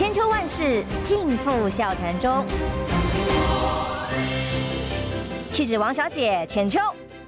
[0.00, 2.42] 千秋万世尽付笑谈中。
[5.52, 6.80] 气质王小姐浅秋，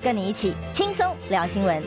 [0.03, 1.83] 跟你一起轻松聊新闻。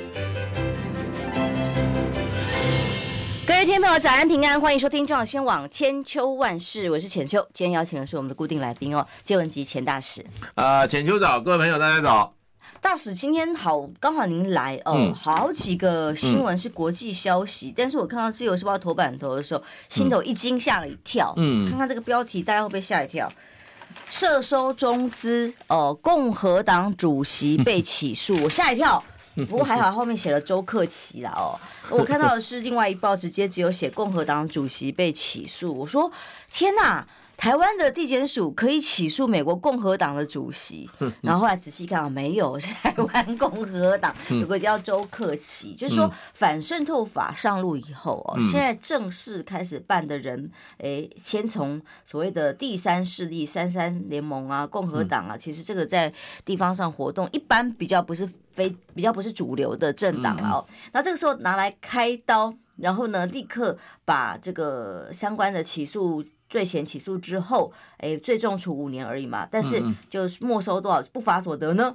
[3.48, 7.44] 各位听众朋友，早安平安，欢迎收听中广新闻网千秋万世，我是浅秋。
[7.52, 10.24] 今天邀请的是我们的固定来宾哦，接文汲钱大使。
[10.54, 12.35] 啊、呃，浅秋早，各位朋友大家早。
[12.86, 21.34] 大使今天好，刚好您来哦、嗯，好几个新闻是国际消息、嗯，但是我看到自由时报头版头的时候，心头一惊，吓了一跳。
[21.38, 23.27] 嗯，看看这个标题，大家会不会吓一跳？
[24.08, 29.03] 涉收中资哦、呃，共和党主席被起诉， 我吓一跳。
[29.49, 31.59] 不过还好，后面写了周克奇啦哦。
[31.89, 35.73] 我看到的是另外一报，直接只有写共和党主席被起诉。
[35.73, 36.11] 我说
[36.53, 37.03] 天哪！
[37.38, 40.89] 台湾的地检署可以起诉美国共和党的主席，
[41.21, 56.11] 然后后来仔细看啊，没有，是台湾共和党 有个叫周克奇，就是说反渗透法上路以后哦，现在正式开始办的人，诶，先从所谓的第三势力三三联盟啊，共和党啊，其实这个在
[56.45, 60.63] 地方上活动一般比较不是非比较不是主流的政党啊，
[60.94, 66.23] 那这个时候拿来开刀，然后呢，立刻把这个相关的起诉。
[66.56, 71.94] 罪嫌起诉之后，哎，最重处五年而已嘛，但是就没收多少不法所得呢？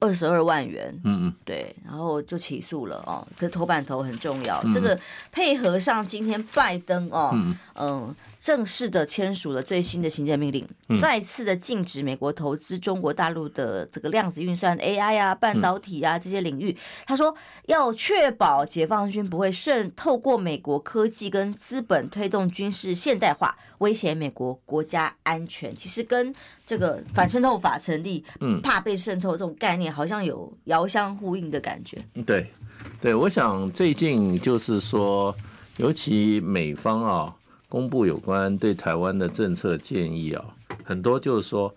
[0.00, 0.92] 二十二万元。
[1.04, 3.24] 嗯嗯，对，然后就起诉了哦。
[3.38, 4.98] 这头版头很重要，这个
[5.30, 7.30] 配合上今天拜登哦，
[7.76, 8.12] 嗯。
[8.38, 10.68] 正式的签署了最新的行政命令，
[11.00, 16.76] 再次的禁止美国投资中国大陆的这个量子运算、AI 啊、半导体啊这些领域。
[17.06, 17.34] 他说
[17.66, 25.74] 要确保解放军不会渗透过美国科技跟资本推动军事现代化，威胁美国国家安全。
[25.74, 26.32] 其实跟
[26.64, 28.22] 这个反渗透法成立，
[28.62, 31.98] 怕被渗透这种概念，好像有遥相呼应的感觉。
[32.24, 32.52] 对，
[33.00, 35.34] 对，我想最近就是说，
[35.78, 37.34] 尤其美方啊。
[37.76, 40.42] 公布有关对台湾的政策建议啊，
[40.82, 41.70] 很多就是说，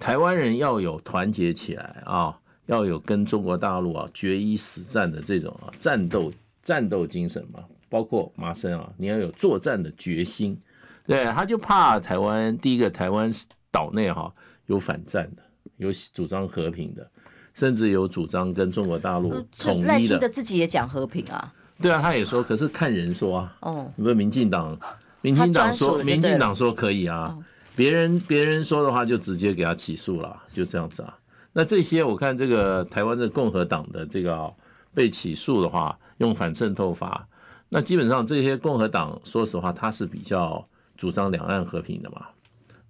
[0.00, 6.32] 台湾人要有团结起来啊，要有跟中国大陆啊决一死战的这种啊战斗
[6.64, 10.60] 战斗精神嘛，包括麻生啊，你要有作战的决心。
[11.06, 13.30] 对，他就怕台湾第一个台湾
[13.70, 14.34] 岛内哈
[14.66, 15.42] 有反战的，
[15.76, 17.08] 有主张和平的，
[17.52, 19.86] 甚至有主张跟中国大陆统一的。
[19.86, 21.54] 赖清德自己也讲和平啊。
[21.80, 23.56] 对啊，他也说，可是看人说啊。
[23.60, 23.88] 哦。
[23.94, 24.76] 你们民进党。
[25.24, 27.34] 民进党说，民进党说可以啊，
[27.74, 31.16] 别人别人说的话就直接给他起诉了，就这样子啊。
[31.54, 34.52] 那这些我看这个台湾的共和党的这个
[34.92, 37.26] 被起诉的话，用反渗透法，
[37.70, 40.62] 那基本上这些共和党说实话他是比较
[40.94, 42.26] 主张两岸和平的嘛。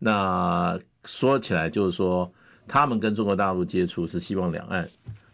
[0.01, 2.29] 那说起来就是说，
[2.67, 4.89] 他们跟中国大陆接触是希望两岸，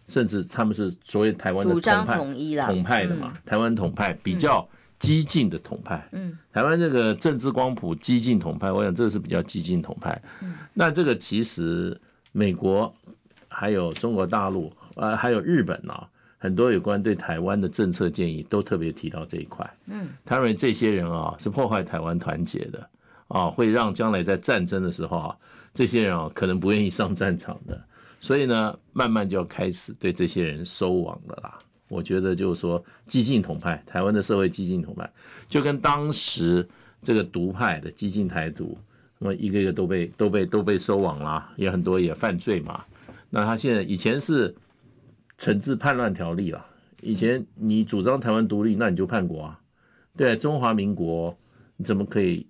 [0.06, 4.69] 甚至他们是所谓台湾的统派，主张统一啦，统派的嘛，台湾统派比较。
[5.00, 10.22] 激进的统派，嗯，台湾这个政治光谱激进统派，我想这个是比较激进统派。
[10.43, 11.99] 嗯，那这个其实
[12.33, 12.94] 美国
[13.49, 16.06] 还有中国大陆，呃，还有日本啊，
[16.37, 19.69] 很多有关对台湾的政策建议都特别提到这一块。
[19.87, 22.87] 嗯，他认为这些人啊是破坏台湾团结的
[23.28, 25.37] 啊，会让将来在战争的时候啊，
[25.72, 27.82] 这些人啊可能不愿意上战场的，
[28.21, 31.59] 所以呢，慢慢就要开始对这些人收网了啦。
[31.90, 35.10] 我觉得就是说，激进统派，台湾的社会激进统派，
[35.48, 36.66] 就跟当时
[37.02, 38.78] 这个独派的激进台独，
[39.18, 42.84] 那么一个一个都被都被都被收网了，也很多也犯罪嘛。
[43.28, 44.54] 那他现在以前是
[45.36, 46.64] 惩治叛乱条例了，
[47.02, 49.60] 以前你主张台湾独立，那你就叛国啊。
[50.16, 51.36] 对，中华民国
[51.76, 52.46] 你怎么可以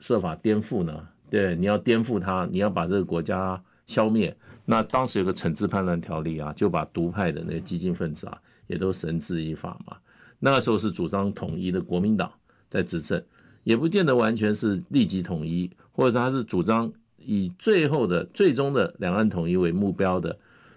[0.00, 1.08] 设法颠覆呢？
[1.30, 4.36] 对，你要颠覆他，你要把这个国家消灭。
[4.66, 8.40] 那当时有个惩治叛乱条例啊，就把独派的那个激进分子啊。
[8.66, 9.96] 也都绳之以法嘛。
[10.40, 12.30] 那个时候是主张统一的国民党
[12.68, 13.22] 在执政，
[13.62, 20.36] 也不见得完全是立即统一，或者他是主张以最后的、最终的两岸统一为目标的，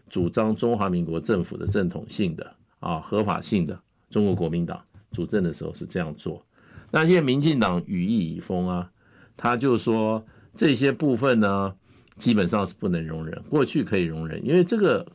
[0.09, 3.77] 主张中华民国政府的正统性的啊合法性的
[4.09, 4.81] 中国国民党
[5.11, 6.45] 主政的时候是这样做。
[6.91, 8.89] 那现在民进党羽翼已丰啊，
[9.35, 10.25] 他就说
[10.55, 11.75] 这些部分呢，
[12.15, 15.05] 基本上是不能容忍，过去可以容忍，因为这个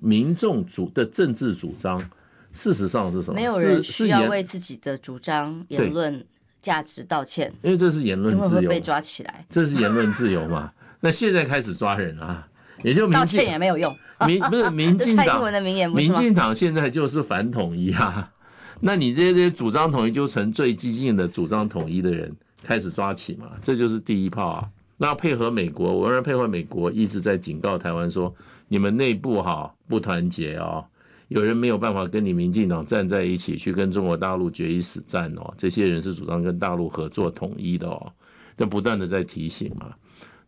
[0.00, 2.10] 民众主的政治主张。
[2.52, 3.34] 事实上是什么？
[3.34, 6.24] 没有人需要为自己的主张、言论
[6.60, 9.44] 价值道歉，因为这是言论自由，会被抓起来。
[9.48, 10.72] 这是言论自由嘛？
[11.00, 12.46] 那现在开始抓人啊，
[12.82, 13.96] 也就道歉也没有用。
[14.26, 18.30] 民不是民进党， 蔡英文的名言，民进党现在就是反统一啊。
[18.80, 22.30] 那你这些这些主张统一，就成最激进的主张统一的人
[22.62, 23.52] 开始抓起嘛？
[23.62, 24.68] 这就是第一炮啊。
[24.98, 28.34] 那配合美国，我认为配合美国一直在警告台湾说，
[28.68, 30.84] 你们内部哈不团结哦。
[31.30, 35.54] 有人没有办法跟你民进党站在一起，去跟中国大陆决一死战哦。
[35.56, 38.12] 这些人是主张跟大陆合作统一的哦，
[38.56, 39.94] 这不断的在提醒嘛。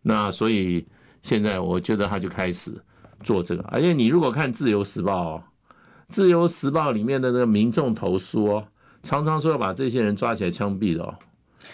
[0.02, 0.84] 那所以
[1.22, 2.72] 现在我觉得他就开始
[3.22, 5.42] 做这个，而且你如果看《自由时报》哦，
[6.08, 8.66] 《自由时报》里面的那个民众投诉哦，
[9.04, 11.14] 常常说要把这些人抓起来枪毙的哦。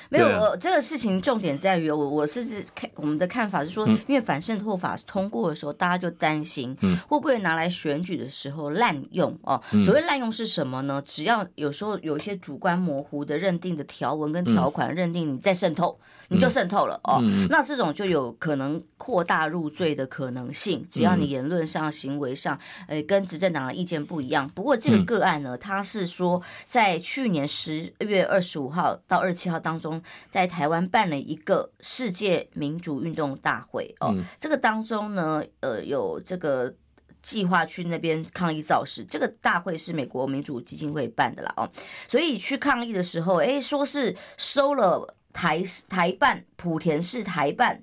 [0.08, 6.76] 没有，我这个事情重点在于，我我是是看我们的看法是说，因为反渗透法通过的时候，大家就担心，
[7.08, 9.60] 会不会拿来选举的时候滥用哦？
[9.84, 11.02] 所谓滥用是什么呢？
[11.04, 15.98] 只要有时候有一些主观模糊的认定的条文跟条款，认定你在渗透。
[16.28, 20.86] 你就渗透了哦，那这种就有可能扩大入罪的可能性。
[20.90, 24.46] 只要你言论上、行为上，呃，跟执政党的意见不一样。
[24.50, 34.14] 不过这个个案呢，他是说在去年十月二十五号到二十七号当中，在台湾办了一个世界民主运动大会哦。
[34.38, 36.74] 这个当中呢，呃，有这个
[37.22, 39.02] 计划去那边抗议造势。
[39.02, 41.70] 这个大会是美国民主基金会办的啦哦，
[42.06, 45.14] 所以去抗议的时候，哎，说是收了。
[45.38, 47.80] 台台办莆田市台办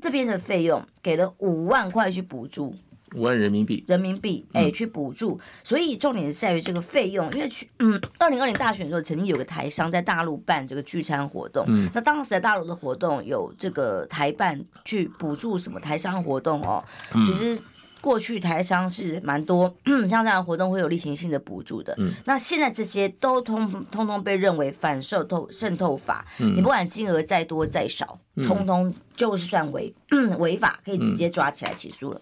[0.00, 2.72] 这边的费用给了五万块去补助，
[3.16, 16.84] 五万人民币，人民币哎、欸、去补助，所以重点是在于这个费用，因为去嗯二零二零大选的时候，曾经有个台商在大陆办这个聚餐活动，嗯，那当时在大陆的活动有这个台办去补助什么台商活动哦，
[17.26, 17.60] 其实。
[18.06, 19.74] 过去台商是蛮多，
[20.08, 21.92] 像这样的活动会有例行性的补助的。
[21.98, 29.92] 嗯，那现在这些都通通通被认为反渗透渗透法，嗯，你不管金额再多再少，通通就是算违
[30.38, 32.20] 违法，可以直接抓起来起诉了。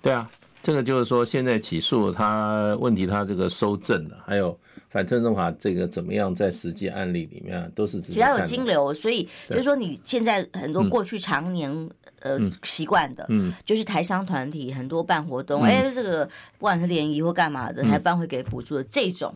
[0.00, 0.30] 对啊，
[0.62, 4.56] 这个就是说现在起诉他问题，他这个收证了，还有。
[4.96, 6.34] 反渗透法这个怎么样？
[6.34, 11.70] 在实际案例里面都是只要有金流，所以就是说你现在很多过去常年
[12.20, 16.24] 呃习惯的，嗯，就是台商团体很多办活动，哎，这个
[16.56, 19.34] 不管是联谊或干嘛的，台办会给补助的这种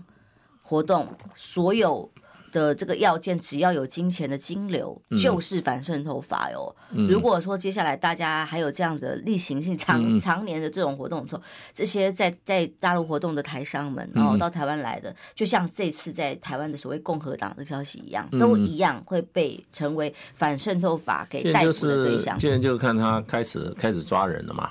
[0.63, 2.11] 活动，所有。
[2.53, 6.75] 的这个要件，只要有金钱的金流，就是反渗透法哟。
[7.09, 11.43] 如果说接下来大家还有这样的例行性、常常年的这种活动的时候，
[11.73, 22.39] 这些在在大陆活动的台商们，然后到台湾来的，就像这次在台湾的所谓共和党的消息一样，都一样会被成为反渗透法给逮捕的对象。
[22.39, 24.71] 现在就看他开始开始抓人了嘛。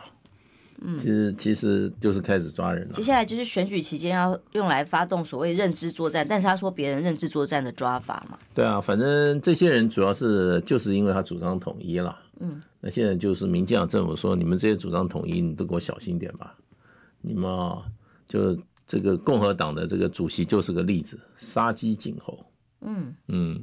[0.82, 2.94] 嗯，其实其实就是开始抓人了。
[2.94, 8.38] 接下来就是选举期间要用来发动所谓认知作战，但是他说别人认知作战的抓法嘛。
[8.54, 12.18] 对啊，反正这些人主要是就是因为他主张统一了。
[12.40, 16.56] 嗯，那现在就是民进党政府说，你们这些主张统一，你都给我小心点吧。
[17.20, 17.84] 你们啊，
[18.26, 22.40] 就这个共和党的这个主席就是个例子，杀鸡儆猴。
[22.80, 23.62] 嗯嗯，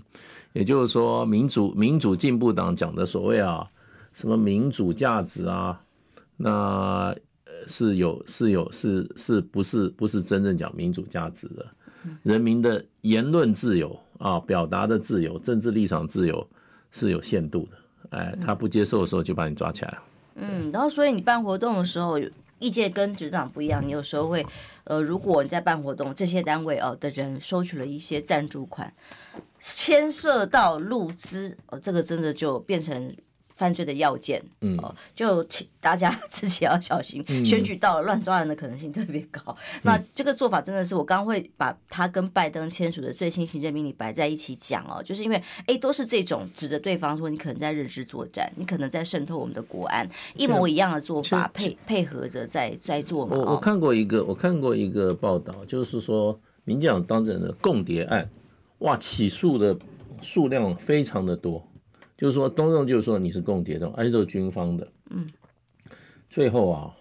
[0.52, 3.66] 也就是说，民主民主进步党讲的所谓啊，
[4.12, 5.80] 什么民主价值啊。
[6.36, 11.66] 那呃是有是有是是不是不是真正讲民主价值的，
[12.22, 16.46] 人民的言论自由啊，表达的自由，政治立场自由
[16.90, 17.78] 是有限度的，
[18.10, 20.02] 哎，他不接受的时候就把你抓起来了。
[20.34, 22.18] 嗯，然后所以你办活动的时候，
[22.58, 24.44] 意见跟执政党不一样，你有时候会
[24.84, 28.92] 呃，如果你在办活动，这些单位哦的人收取了一些赞助款，
[29.58, 33.16] 牵涉到入资哦，这个真的就变成。
[33.56, 39.40] 犯罪的要件，嗯，哦，就请大家 自己要小心，嗯、 选举到了乱抓人的可能性特别高。
[39.48, 53.36] 嗯、 那这个做法真的是，我刚会把他跟拜登签署的最新行政命令摆在一起讲哦，就是因为哎，都是这种指着对方说你可能在认知作战，你可能在渗透我们的国安，一模一样的做法配配合着在在做嘛。
[53.36, 58.28] 我我看过一个，我看过一个报道，就是说民进党当政的共谍案，
[58.80, 59.74] 哇，起诉的
[60.20, 61.66] 数量非常的多。
[62.16, 64.88] 就是说，东正就是说你是共谍的，而且都是军方的。
[65.10, 65.28] 嗯，
[66.30, 66.96] 最后啊，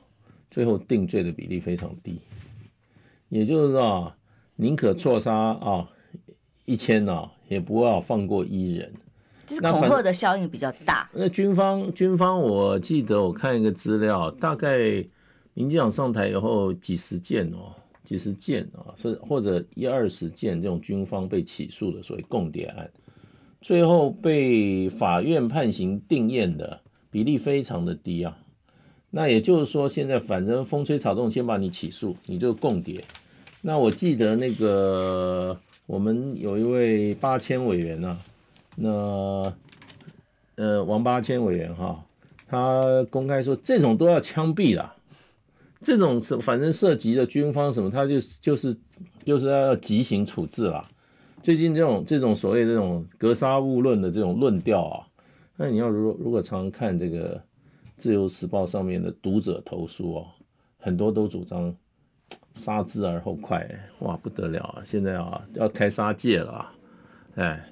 [0.51, 2.19] 最后定罪的比例非常低，
[3.29, 4.17] 也就是说啊，
[4.55, 5.89] 宁可错杀啊
[6.65, 8.93] 一千啊，也不要放过一人。
[9.47, 11.07] 就是恐吓的效应比较大。
[11.13, 15.05] 那，那军方军方，我记得我看一个资料，大概
[15.53, 17.71] 民进党上台以后，几十件哦，
[18.03, 22.91] 几十件啊，是或者一二十件这种军方被起诉的所谓共谍案。
[23.65, 28.37] 最后被法院判刑定谳的比例非常的低啊，
[29.09, 33.03] 那也就是说，现在反正风吹草动，先把你起诉，你就共谍。
[33.61, 38.19] 那我记得那个我们有一位八千委员呐、啊，
[38.75, 39.53] 那
[40.57, 42.05] 呃王八千委员哈，
[42.45, 44.93] 他公开说这种都要枪毙了，
[45.81, 48.77] 这种是反正涉及的军方什么，他就就是
[49.25, 50.87] 就是要极刑处置了。
[51.45, 55.05] 最近这种这种所谓这种格杀勿论的这种论调啊，
[55.55, 57.37] 那你要如如果常看这个
[57.97, 60.25] 《自由时报》上面的读者投诉哦，
[60.79, 61.71] 很多都主张
[62.55, 63.63] 杀之而后快，
[63.99, 64.81] 哇，不得了啊！
[64.87, 66.73] 现在啊，要开杀戒了啊，
[67.35, 67.63] 哎，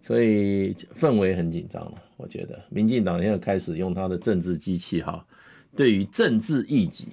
[0.00, 1.94] 所以氛围很紧张了。
[2.18, 5.26] 我觉得民进党现在开始用他的政治机器哈，
[5.74, 7.08] 对于政治异己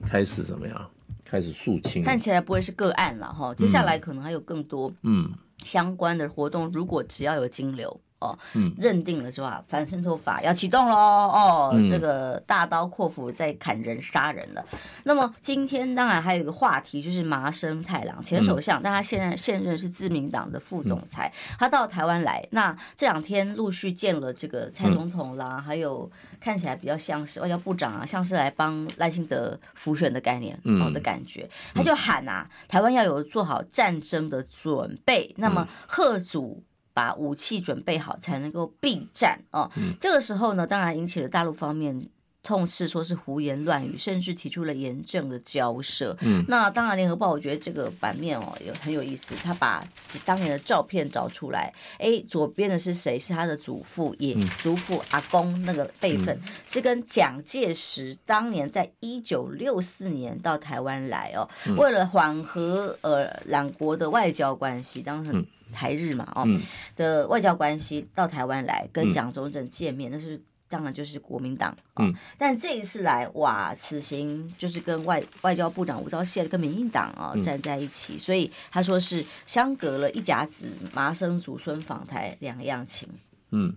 [0.00, 0.90] 开始怎么样？
[1.32, 2.04] 开始肃清。
[2.04, 5.32] 看起来不会是个案了哈，接下来可能还有更多嗯
[5.64, 6.70] 相关的活动。
[6.70, 7.98] 如果只要有金流。
[8.22, 10.94] 哦，嗯，认定了之后啊，反渗透法要启动喽。
[10.94, 14.64] 哦，嗯、这个大刀阔斧在砍人杀人了。
[15.04, 26.10] 那么今天当然还有一个话题，就是麻生太郎前首相，嗯、但他现任现任是自民党的副总裁，嗯、他到台湾来，那这两天陆续见了这个蔡总统啦，嗯、还有
[26.40, 36.62] 看起来比较像是外交部长啊，像是来帮赖清德辅选的概念，好的感觉，嗯、他就喊啊，台湾要有做好战争的准备，那么吓阻。
[36.92, 39.70] 把武器准备好，才能够避战哦。
[39.76, 42.08] 嗯、这个时候呢，当然引起了大陆方面
[42.42, 46.16] 痛斥，说是胡言乱语，甚至提出了严正的交涉。
[46.22, 49.86] 嗯，那当然，联合报我觉得这个版面哦有很有意思，他把
[50.24, 51.72] 当年的照片找出来。
[51.98, 53.16] 哎，左边的是谁？
[53.16, 65.32] 是他的祖父，也祖父阿公那个辈分，嗯、是跟蒋介石当年在一九六四年到台湾来哦，嗯、为了缓和呃两国的外交关系，当时。
[65.72, 66.60] 嗯台日嘛，哦，嗯、
[66.94, 70.38] 的外交关系到台湾来跟蒋中正见面，嗯、那是
[70.68, 83.08] 当然就是国民党，哦、嗯，但这一次来哇，此行就是跟外外交部长吴钊燮跟民进党啊站在一起，嗯、所以他说是相隔了一甲子，麻生祖孙访台两样情。
[83.50, 83.74] 嗯，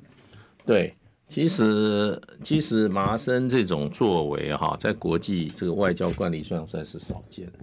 [0.65, 0.95] 对，
[1.27, 7.59] 其实其实麻生这种作为哈，在国际这个外交惯例上算是少见的。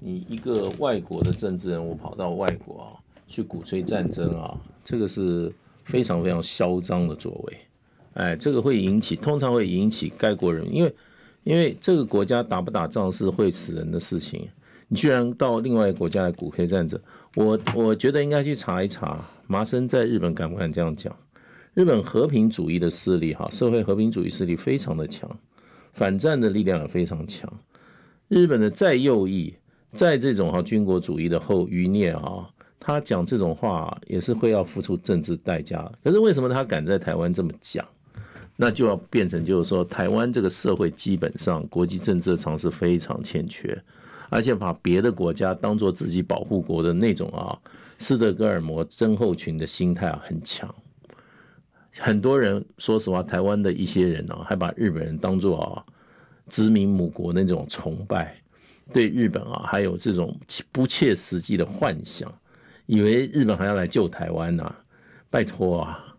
[0.00, 3.03] 你一个外国的政治人物跑到外国啊。
[3.34, 7.58] 去鼓吹战争啊，这个是非常非常嚣张的作为，
[8.12, 10.94] 哎，这个会引起，通常会引起该国人，因为
[11.42, 14.48] 因为这个国家打不打仗是会死人的事情，
[14.86, 17.00] 你居然到另外一个国家来鼓吹战争，
[17.34, 21.12] 我我觉得应该去查一查，麻生在日本敢不敢这样讲？
[21.74, 25.28] 日本和平主义的势力哈，社会和平主义势力非常的强，
[25.92, 27.52] 反战的力量也非常强，
[28.28, 29.52] 日本的再右翼，
[29.92, 32.48] 在这种哈军国主义的后余孽啊。
[32.86, 37.82] 他讲这种话也是会要付出政治代价，可是为什么他敢在台湾这么讲？
[38.56, 43.82] 那就要变成就是说，台湾这个社会基本上国际政治常识非常欠缺，
[44.28, 47.58] 而且把别的国家当做自己保护国的那种啊，
[47.96, 50.72] 斯德哥尔摩症候群的心态啊很强。
[51.98, 55.82] 很多人说实话，台湾的一些人啊，还把日本人当做啊
[56.50, 58.36] 殖民母国那种崇拜，
[58.92, 60.36] 对日本啊还有这种
[60.70, 62.30] 不切实际的幻想。
[62.86, 64.74] 以为日本还要来救台湾呐？
[65.30, 66.16] 拜托啊！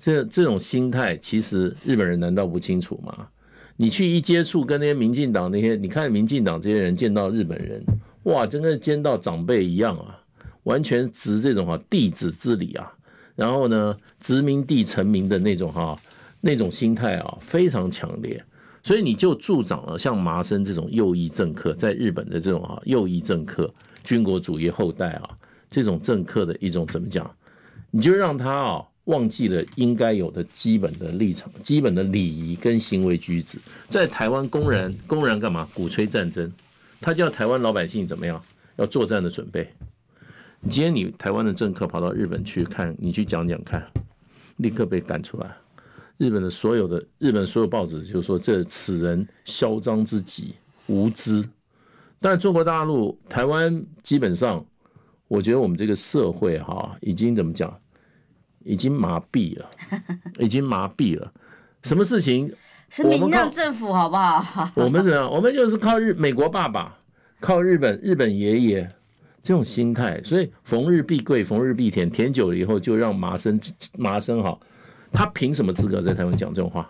[0.00, 3.28] 这这种心态，其实日本人难道不清楚吗？
[3.76, 7.84] 你去一接触跟那些民进党那些，你看民进党这些人见到日本人，
[8.24, 10.20] 哇，真的见到长辈一样啊，
[10.62, 12.92] 完全执这种哈弟子之礼啊，
[13.34, 15.98] 然后呢，殖民地臣民的那种哈
[16.40, 18.42] 那种心态啊，非常强烈，
[18.82, 23.72] 所以你就助长了像麻生这种右翼政客在日本的这种哈右翼政客，
[24.04, 25.30] 军国主义后代啊。
[25.74, 27.28] 这种政客的一种怎么讲？
[27.90, 35.68] 你就让他啊忘记了应该有的基本的立场、基本的礼仪跟行为举止，在台湾公然公然干嘛？
[35.74, 36.48] 鼓吹战争，
[37.00, 38.40] 他叫台湾老百姓怎么样？
[38.76, 39.68] 要作战的准备。
[40.70, 43.84] 今天你台湾的政客跑到日本去看，你去讲讲看，
[44.58, 45.56] 立刻被赶出来。
[46.18, 50.54] 日本的所有的日本所有报纸就说这此人嚣张之极，
[50.86, 51.44] 无知。
[52.20, 54.64] 但中国大陆、台湾基本上。
[55.28, 57.74] 我觉得我们这个社会哈，已经怎么讲，
[58.64, 59.70] 已经麻痹了，
[60.38, 61.32] 已经麻痹了。
[61.82, 62.52] 什么事情？
[62.90, 64.70] 是民进政府好不好？
[64.76, 65.28] 我们怎么样？
[65.30, 66.96] 我们就是靠日美国爸爸，
[67.40, 68.88] 靠日本日本爷爷
[69.42, 73.60] 这种心态，所以逢日必跪，逢日必舔，舔久了以后就让麻生
[73.98, 74.56] 麻生哈，
[75.10, 76.88] 他凭什么资格在台湾讲这种话？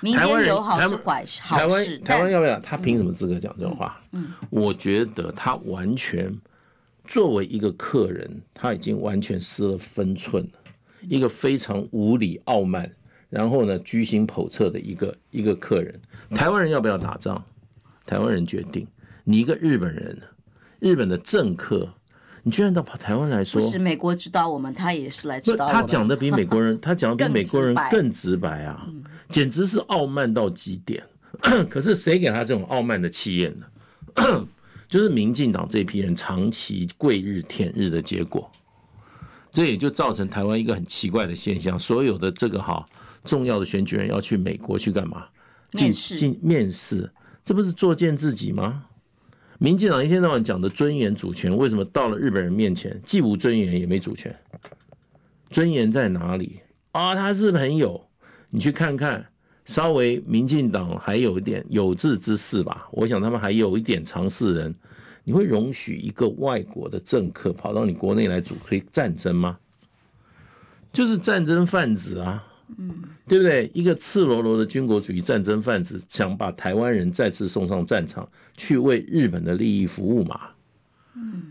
[0.00, 2.58] 民间友好是坏事，台湾台湾要不要？
[2.60, 4.00] 他凭什么资格讲这种话？
[4.12, 6.34] 嗯，我觉得他完全。
[7.10, 10.50] 作为一个客人，他已经完全失了分寸了。
[11.08, 12.88] 一个非常无理、傲慢，
[13.28, 16.00] 然后呢居心叵测的一个一个客人。
[16.30, 17.42] 台湾人要不要打仗？
[18.06, 18.86] 台湾人决定。
[19.24, 20.16] 你一个日本人，
[20.78, 21.92] 日本的政客，
[22.44, 25.80] 你居然到跑台湾来说，不是美国指导我们，他也是来指导我们。
[25.80, 28.86] 他讲的比美国人， 他讲的比美国人更直白啊，
[29.28, 31.02] 简直是傲慢到极点。
[31.68, 33.66] 可是谁给他这种傲慢的气焰呢？
[34.90, 38.50] 就是民进党这批人长期跪日舔日的结果，
[39.52, 42.84] 这也就造成台湾一个很奇怪的现象：所有的这个哈
[43.24, 45.26] 重要的选举人要去美国去干嘛？
[45.74, 46.36] 进进？
[46.42, 47.08] 面试？
[47.44, 48.86] 这不是作践自己吗？
[49.60, 54.36] 民进党一天到晚讲的尊严主权，为什么到了日本人面前既无尊严也没主权？
[55.50, 57.14] 尊严在哪里啊？
[57.14, 58.08] 他是朋友，
[58.50, 59.29] 你去看看，
[59.70, 62.88] 稍微民进党还有一点有志之士吧。
[62.90, 64.74] 我想他们还有一点常识人，
[65.22, 69.56] 你会容许一个外国的政客跑到你国内来主推战争吗？
[70.92, 72.44] 就是战争贩子啊，
[72.78, 72.92] 嗯，
[73.28, 73.70] 对不对？
[73.72, 80.40] 一个赤裸裸的军国主义战争贩子，想把台湾人再次送上战场，去为日本的利益服务嘛？
[81.14, 81.44] 嗯。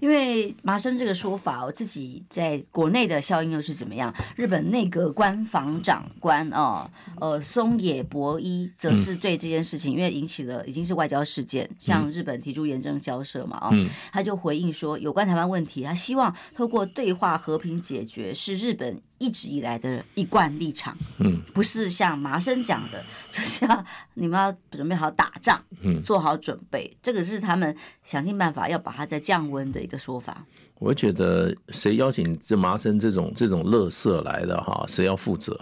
[0.00, 4.12] 因为麻生这个说法，我自己在国内的效应又是怎么样？
[4.36, 13.70] 日本内阁官房长官哦，呃，松野博一则是对这件事情，因为引起了已经是外交事件，向日本提出严正交涉嘛，啊，
[14.12, 19.00] 他就回应说，有关台湾问题，他希望透过对话和平解决，是日本。
[19.18, 30.44] 一直以来的一贯立场，嗯，不是像麻生讲的， 就是要你们要准备好打仗，嗯，做好准备，这个是他们想尽办法要把它再降温的一个说法。
[30.78, 35.58] 我觉得谁邀请这麻生这种这种乐色来的哈，谁要负责？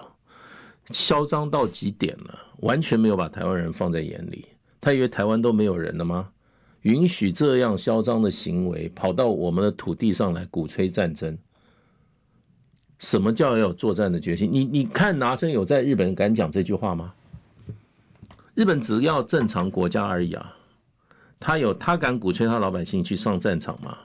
[0.90, 4.46] 嚣张到极点了，完全没有把台湾人放在眼里。
[4.80, 6.28] 他以为台湾都没有人了吗？
[6.82, 11.38] 允许这样嚣张的行为跑到我们的土地上来鼓吹战争？
[13.04, 14.48] 什么叫要有作战的决心？
[14.50, 17.12] 你你看，拿生有在日本敢讲这句话吗？
[18.54, 20.56] 日本只要正常国家而已啊，
[21.38, 23.98] 他有他敢鼓吹他老百姓去上战场吗？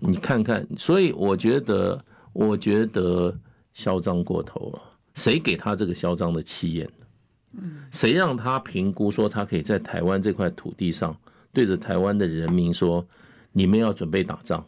[0.00, 1.98] 你看看，所以我觉得，
[2.34, 3.34] 我觉得
[3.72, 4.82] 嚣张过头了。
[5.14, 6.86] 谁给他这个嚣张的气焰？
[7.90, 11.16] 谁让他评估说他可以在台湾这块土地上
[11.54, 13.04] 对着台湾的人民说，
[13.50, 14.62] 你们要准备打仗？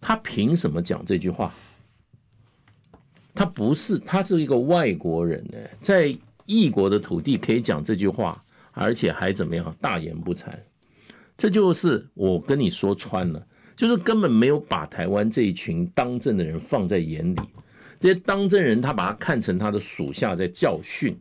[0.00, 1.54] 他凭什么讲这句话？
[3.34, 10.48] 他不是，他是一个外国人呢，在异国的土地可以讲这句话，而且还怎么样，大言不惭。
[11.36, 13.44] 这就是我跟你说穿了，
[13.76, 17.40] 就是根本没有把台湾这一群当政的人放在眼里。
[17.98, 21.18] 这些当政人，他把他看成他的属下在教训。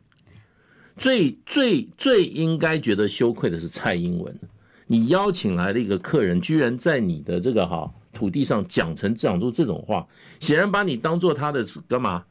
[0.96, 4.40] 最最最应该觉得羞愧的是蔡英文，
[4.86, 7.92] 你邀请来的一个客人，居然在你的这个哈。
[8.14, 10.08] 土地上讲成讲出这种话，
[10.40, 12.24] 显然把你当做他的干嘛？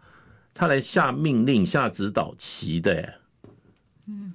[0.55, 3.14] 他来下命令、下指导棋的，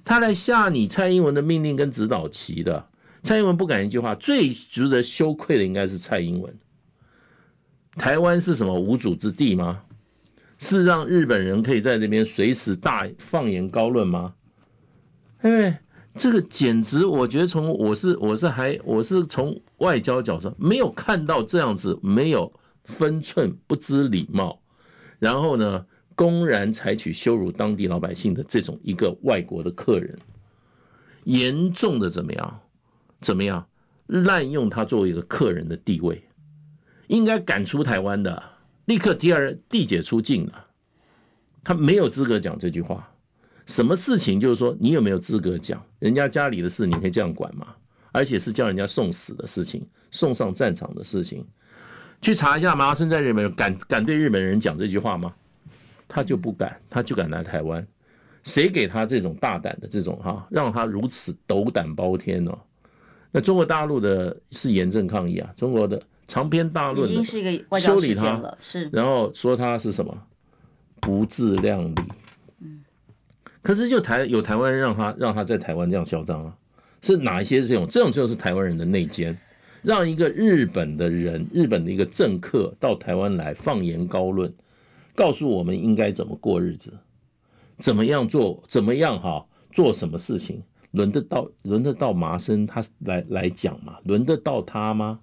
[0.04, 2.88] 他来下你蔡英文的命令跟指导棋的。
[3.22, 6.56] 蔡英文不敢一句话，最值得羞愧的应该是蔡英文。
[7.96, 9.82] 台湾是什么无主之地吗？
[10.58, 14.34] 是让日本人可以在这边随时大放言高论吗？
[15.40, 15.76] 对不对？
[16.18, 22.52] 这个简直，我觉得从我是我是还我是从外交角度没有看到这样子没有
[22.84, 24.60] 分寸、不知礼貌，
[25.18, 30.18] 然后呢，公然采取羞辱当地老百姓的这种一个外国的客人，
[31.24, 32.60] 严重的怎么样？
[33.20, 33.66] 怎么样？
[34.06, 36.22] 滥用他作为一个客人的地位，
[37.06, 38.42] 应该赶出台湾的，
[38.86, 40.66] 立刻第二递解出境了，
[41.62, 43.12] 他没有资格讲这句话。
[43.68, 44.40] 什么事情？
[44.40, 46.86] 就是说，你有没有资格讲人家家里的事？
[46.86, 47.68] 你可以这样管吗？
[48.10, 51.46] 而且是叫人家送死的事情，送上战场的事情。
[52.20, 55.32] 去查一下，麻生在日本敢敢对日本人讲这句话吗？
[56.08, 57.86] 他就不敢，他就敢来台湾。
[58.42, 62.58] 谁给他这种大胆的这种哈，让他如此斗胆包天呢？
[63.30, 65.52] 那中国大陆的是严正抗议啊！
[65.54, 70.16] 中国的长篇大论已经是一个修理他了，是然后说他是什么
[71.00, 71.94] 不自量力。
[73.62, 76.56] 可是就台有台湾人让他让他在台湾这样嚣张啊，
[77.02, 79.36] 是哪一些这种这种就是台湾人的内奸，
[79.82, 84.52] 让一个日本的人日本的一个政客到台湾来放言高论，
[85.14, 86.92] 告诉我们应该怎么过日子，
[87.78, 93.98] 怎么样做怎么样哈做什么事情，轮得到轮得到麻生他来来讲吗？
[94.04, 95.20] 轮得到他吗？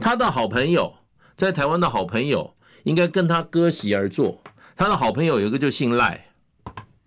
[0.00, 0.92] 他的好朋友
[1.36, 4.42] 在台湾的好朋友应该跟他割席而坐，
[4.76, 6.25] 他的好朋友有一个就姓赖。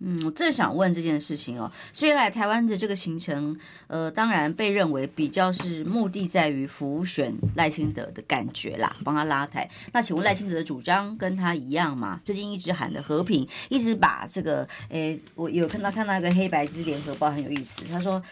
[0.02, 1.70] 嗯，我正想问这件事情哦。
[1.92, 3.54] 所以来台湾的这个行程，
[3.86, 9.68] 呃，当然被认为比较是目的在于浮选赖清德的感觉啦，帮他拉台。
[9.92, 12.20] 那请问赖清德的主张跟他一样吗？
[12.24, 18.22] 最近一直喊的和平，一直把这个，诶，我有看到看到一个黑白之联合报很有意思，他说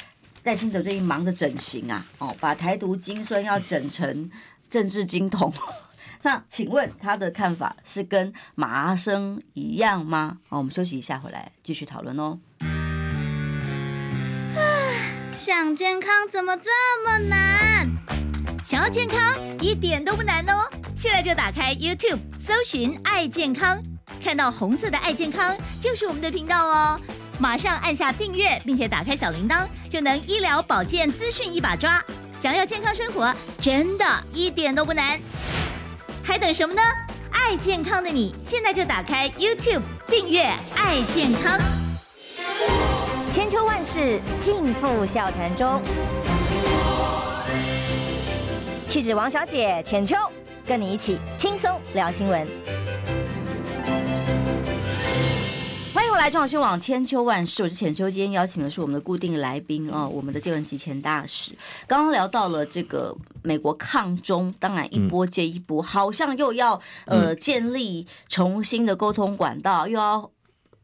[0.44, 4.30] 赖清德最近忙着整形啊，哦，把台独精孙要整成
[4.70, 5.52] 政治金童。
[6.22, 10.38] 那请问他的看法是跟麻生一样吗？
[10.48, 12.38] 好，我们休息一下，回来继续讨论哦。
[15.32, 16.70] 想健康怎么这
[17.04, 17.88] 么难？
[18.62, 20.68] 想要健康一点都不难哦！
[20.94, 23.80] 现在就打开 YouTube，搜寻“爱健康”，
[24.22, 27.00] 看到红色的“爱健康”就是我们的频道哦。
[27.38, 32.04] 马上按下订阅，并且打开小铃铛，就能医疗保健资讯一把抓。
[32.36, 34.04] 想要健康生活，真的
[34.34, 35.18] 一点都不难，
[36.28, 36.82] 还等什么呢？
[37.30, 40.42] 爱健康的你，现在就打开 YouTube 订阅
[40.76, 41.58] “爱健康”。
[43.32, 45.80] 千秋万世尽付笑谈中。
[48.90, 50.16] 气质王小姐浅秋，
[50.66, 52.46] 跟你一起轻松聊新闻。
[56.18, 58.10] 来，中广新闻网千秋万世，我是浅秋。
[58.10, 61.52] 今天邀请的是我们的固定来宾啊，我们的建文集前大使。
[61.86, 70.28] 刚刚聊到了这个美国抗中，当然一波接一波，好像又要呃建立重新的沟通管道，又要。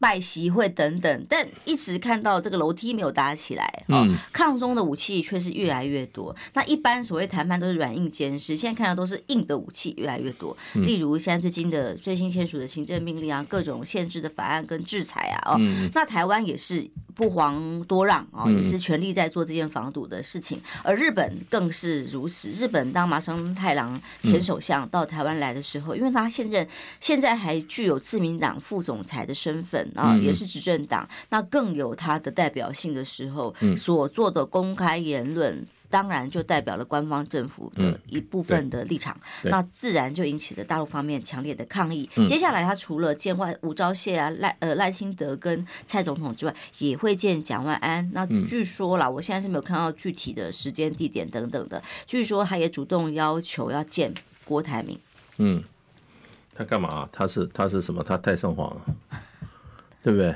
[0.05, 3.85] 拜习会等等，但一直看到这个楼梯没有搭起来。
[3.89, 6.37] 嗯，抗中的武器却是越来越多。
[6.53, 10.55] 那一般所谓谈判都是软硬兼施，现在看到都是硬的武器越来越多。
[10.75, 15.59] 例如现在最近的最新签署的行政命令啊，各种限制的法案跟制裁啊，哦，
[15.95, 20.61] 那台湾也是不遑多让啊，也是全力在做这件防堵的事情。
[20.83, 22.51] 而日本更是如此。
[22.51, 26.69] 日本当麻生太郎前首相到台湾来的时候，因为他现任
[27.01, 29.91] 现在还具有自民党副总裁的身份。
[29.95, 42.09] 啊，也是执政党，那更有他的代表性的时候，所做的公开言论，当然就代表了官方政府的一部分的立场，那自然就引起了大陆方面强烈的抗议。
[42.27, 48.11] 接下来，他除了见外吴钊燮啊赖呃赖清德跟蔡总统之外，也会见蒋万安。
[48.13, 51.83] 那据说啦，我现在是没有看到具体的时间、地点等等的。
[52.07, 54.13] 据说他也主动要求要见
[54.45, 54.99] 郭台铭。
[55.39, 55.63] 嗯，
[56.55, 57.09] 他干嘛？
[57.13, 58.03] 他是他是什么？
[58.03, 58.83] 他太上皇了。
[60.05, 60.35] 对不对？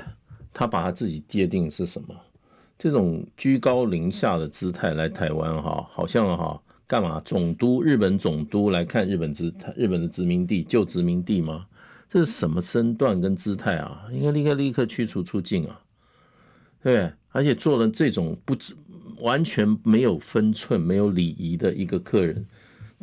[0.51, 2.15] 他把他自己界定是什么？
[2.75, 7.21] 这种居高临下的姿态来台湾哈，好像哈干嘛？
[7.23, 11.67] 总督日本总督来看日本殖日本的殖民地旧殖民地吗？
[12.09, 14.07] 这是什么身段跟姿态啊？
[14.11, 15.79] 应该立刻立刻驱逐出境啊！
[16.81, 18.55] 对，而且做了这种不
[19.19, 22.43] 完全没有分寸、没有礼仪的一个客人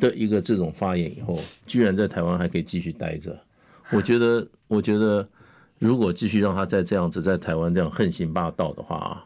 [0.00, 3.38] 的一个这种发言以后，居然在台湾还可以继续待着，
[3.92, 5.28] 我觉得，我觉得。
[5.78, 9.24] 如果继续让他再这样子在台湾这样横行霸道的话啊，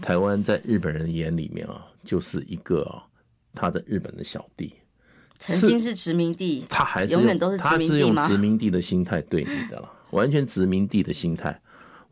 [0.00, 3.04] 台湾在日本人眼里面啊，就是一个啊，
[3.54, 4.72] 他的日本的小弟，
[5.38, 7.88] 曾经是殖民地，他还是永远都是殖民地？
[7.88, 11.60] 他是用殖民地的心态对你的了， 完全殖民地的心态。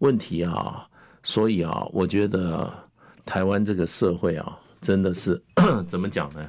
[0.01, 0.87] 问题啊，
[1.23, 2.73] 所以啊，我觉得
[3.25, 5.41] 台湾这个社会啊，真的是
[5.89, 6.47] 怎么讲呢？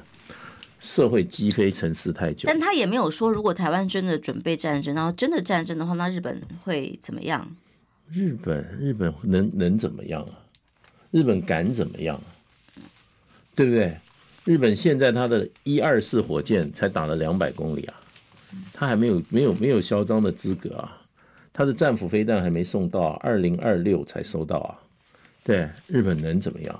[0.84, 7.56] 社会积非成是太久，但他也没有说，如果台湾真的准备战争，然后真的战争的话，那日本会怎么样？
[8.12, 10.38] 日本日本能能怎么样啊？
[11.10, 12.28] 日本敢怎么样啊？
[13.54, 13.96] 对不对？
[14.44, 17.94] 日本现在他的一二四火箭才打了两百公里啊，
[18.74, 21.00] 他还没有没有没有嚣张的资格啊，
[21.50, 24.78] 他的战斧飞弹还没送到啊，二零二六才收到啊。
[25.42, 26.78] 对，日本能怎么样？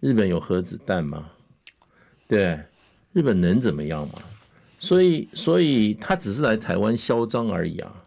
[0.00, 1.30] 日本有核子弹吗？
[2.32, 2.58] 对，
[3.12, 4.14] 日本能怎么样嘛？
[4.78, 8.04] 所以，所以他只是来台湾嚣张而已啊，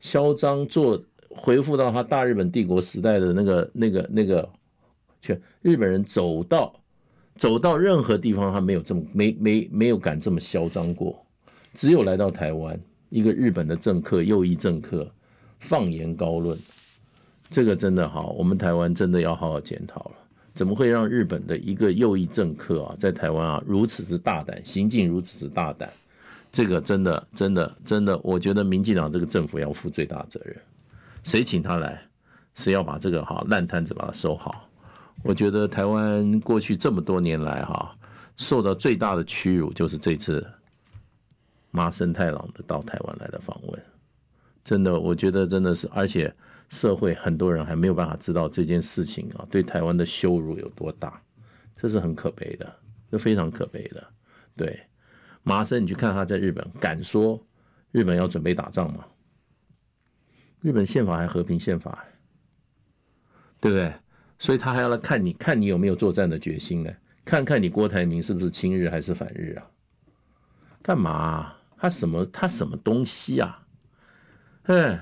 [0.00, 4.48] 嚣张做回复到他大日本帝国时代的那个、那个、那个，
[5.20, 6.74] 去日本人走到
[7.36, 11.22] 走到任何地方，他没有这么没没没有敢这么嚣张过，
[11.74, 15.06] 只有来到台湾，一个日本的政客、右翼政客
[15.58, 16.58] 放言高论，
[17.50, 20.12] 这个真的好，我们台湾真的要好好检讨了。
[20.58, 25.88] 怎么会让日本的一个右翼政客啊，在台湾啊如此之大胆，行径如此之大胆？
[26.50, 30.56] 这个真的、真的、真的，我觉得民进党这个政府要负最大责任。
[31.22, 32.02] 谁请他来，
[32.56, 34.68] 谁要把这个哈烂摊子把它收好？
[35.22, 37.96] 我觉得台湾过去这么多年来哈，
[38.36, 40.44] 受到最大的屈辱就是这次
[41.70, 43.80] 麻生太郎的到台湾来的访问。
[44.64, 46.34] 真的，我觉得真的是，而且。
[46.68, 51.22] 社会很多人还没有办法知道这件事情啊，对台湾的羞辱有多大，
[51.76, 52.76] 这是很可悲的，
[53.10, 54.06] 这非常可悲的。
[54.54, 54.78] 对，
[55.42, 57.42] 麻生，你去看他在日本，敢说
[57.90, 59.06] 日本要准备打仗吗？
[60.60, 62.04] 日本宪法还和平宪法，
[63.60, 63.92] 对不对？
[64.38, 66.92] 所以他还要来看你，看你有没有作战的决心呢？
[67.24, 69.66] 看看你郭台铭是不是亲日还是反日啊？
[70.82, 71.54] 干嘛？
[71.76, 72.24] 他什么？
[72.26, 73.66] 他什么东西啊？
[74.64, 75.00] 嗯。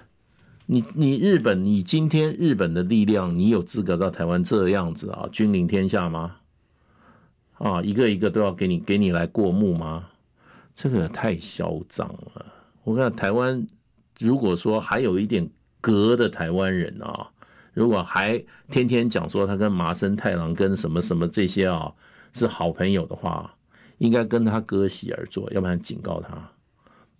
[0.69, 6.37] 你你日本，你今天日本的力量，你有资格到台湾这样子啊，君临天下吗？
[7.55, 10.09] 啊，一个一个都要给你给你来过目吗？
[10.75, 12.45] 这个太嚣张了！
[12.83, 13.65] 我看台湾，
[14.19, 15.49] 如果说还有一点
[15.81, 17.31] 格的台湾人啊，
[17.73, 18.37] 如果还
[18.69, 21.93] 天天讲说他跟麻生太郎跟什么什么这些啊
[22.33, 23.55] 是好朋友的话，
[23.99, 26.51] 应该跟他割席而坐，要不然警告他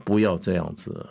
[0.05, 1.07] 不要这样子。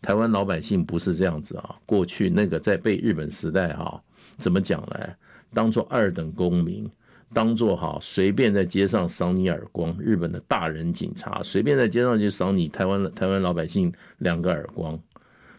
[0.00, 1.76] 台湾老百姓不是这样子啊。
[1.84, 4.02] 过去那个在被日本时代哈，
[4.36, 5.08] 怎么讲呢？
[5.54, 6.88] 当做二等公民，
[7.32, 14.98] 当做哈随便在街上赏你耳光，日本的大人警察随便在街上就赏你台湾台湾老百姓两个耳光，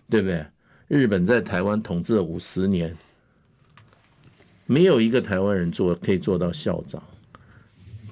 [0.10, 0.46] 对不对？
[0.88, 2.96] 日本在台湾统治了五十年，
[4.66, 7.02] 没有一个台湾人做可以做到校长。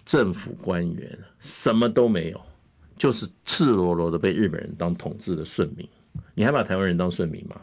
[0.06, 2.42] 政府官员什么都没有，
[2.98, 5.88] 就是赤裸裸的被日本人当统治的顺民。
[6.34, 7.56] 你还把台湾人当顺民吗？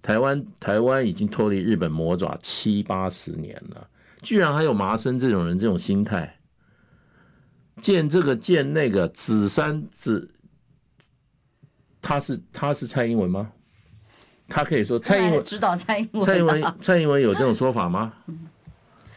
[0.00, 3.88] 台湾台湾已经脱离日本魔爪七八十年了，
[4.22, 6.38] 居然还有麻生这种人这种心态，
[7.82, 10.30] 见这个见那个，指三指，
[12.00, 13.52] 他是他是蔡英文吗？
[14.46, 18.14] 他可以说蔡英文知道蔡英文，蔡英文蔡英文有这种说法吗？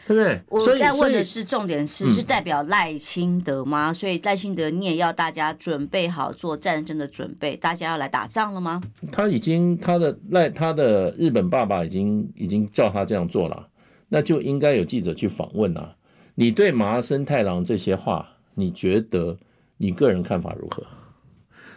[0.06, 0.40] 对不对？
[0.48, 3.92] 我在问的是重点是是代表赖清德吗？
[3.92, 8.80] 所以赖清德你也要大家准备好做战争的准备，大家要来打仗了吗？
[9.12, 13.68] 他已经他的赖他的日本爸爸已经已经叫他这样做了，
[14.08, 15.94] 那就应该有记者去访问啊。
[16.34, 19.36] 你对麻生太郎这些话，你觉得
[19.76, 20.82] 你个人看法如何？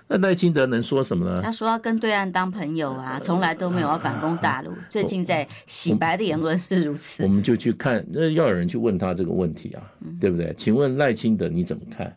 [0.07, 1.41] 那赖清德能说什么呢？
[1.43, 4.71] 他说要跟对岸当朋友啊，从来都没有要反攻大陆。
[4.89, 7.23] 最近在洗白的言论是如此。
[7.23, 9.81] 我们就去看，那要有人去问他这个问题啊，
[10.21, 10.53] 对不对？
[10.57, 12.15] 请问赖清德你怎么看？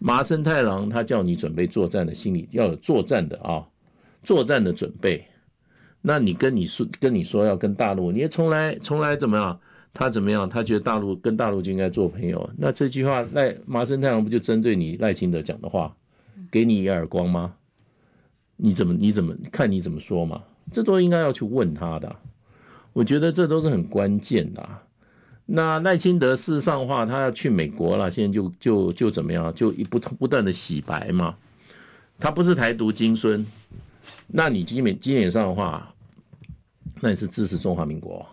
[0.00, 3.64] 麻生太郎他叫你准备作战的心理，要有作战的啊，
[4.24, 5.24] 作战的准备。
[6.00, 9.58] 那你跟你说跟你说要跟大陆，你也从来从来怎么样？
[9.94, 10.48] 他怎么样？
[10.48, 12.50] 他觉得大陆跟大陆就应该做朋友。
[12.58, 15.94] 那这句话赖麻生太郎不就针对你赖清德讲的话？
[16.50, 17.54] 给你一耳光吗？
[18.56, 20.42] 你怎么你怎么看你怎么说嘛？
[20.70, 22.14] 这都应该要去问他的。
[22.92, 24.68] 我觉得这都是很关键的。
[25.46, 29.52] 那赖清德事实上话，他要去美国了，现在就就就怎么样？
[29.54, 31.34] 就一不不断的洗白嘛。
[32.20, 33.44] 他不是台独金孙，
[34.28, 35.92] 那你基本基本上的话，
[37.00, 38.24] 那你是支持中华民国。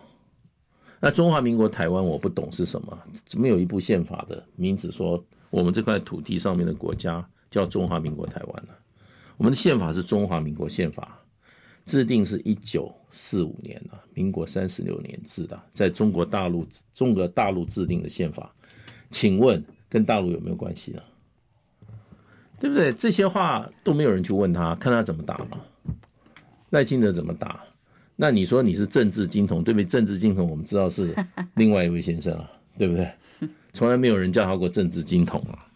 [1.00, 2.96] 那中华民国台湾我不懂是什么？
[3.26, 7.26] 怎么有一部宪法的名字说我们这块土地上面的国家？
[7.50, 8.68] 叫中华民国台湾了，
[9.36, 11.18] 我们的宪法是中华民国宪法，
[11.84, 18.52] 制定是一九四五年了，民国三十六年制的，在中国大陆中国大陆制定的宪法，
[19.10, 21.02] 请问跟大陆有没有关系呢？
[22.60, 22.92] 对不对？
[22.92, 25.58] 这些话都没有人去问他，看他怎么打嘛。
[26.68, 27.64] 赖清德怎么打？
[28.14, 29.84] 那你说你是政治金童，对不对？
[29.84, 31.12] 政治金童我们知道是
[31.54, 33.10] 另外一位先生啊，对不对？
[33.72, 35.66] 从来没有人叫他过政治金童啊。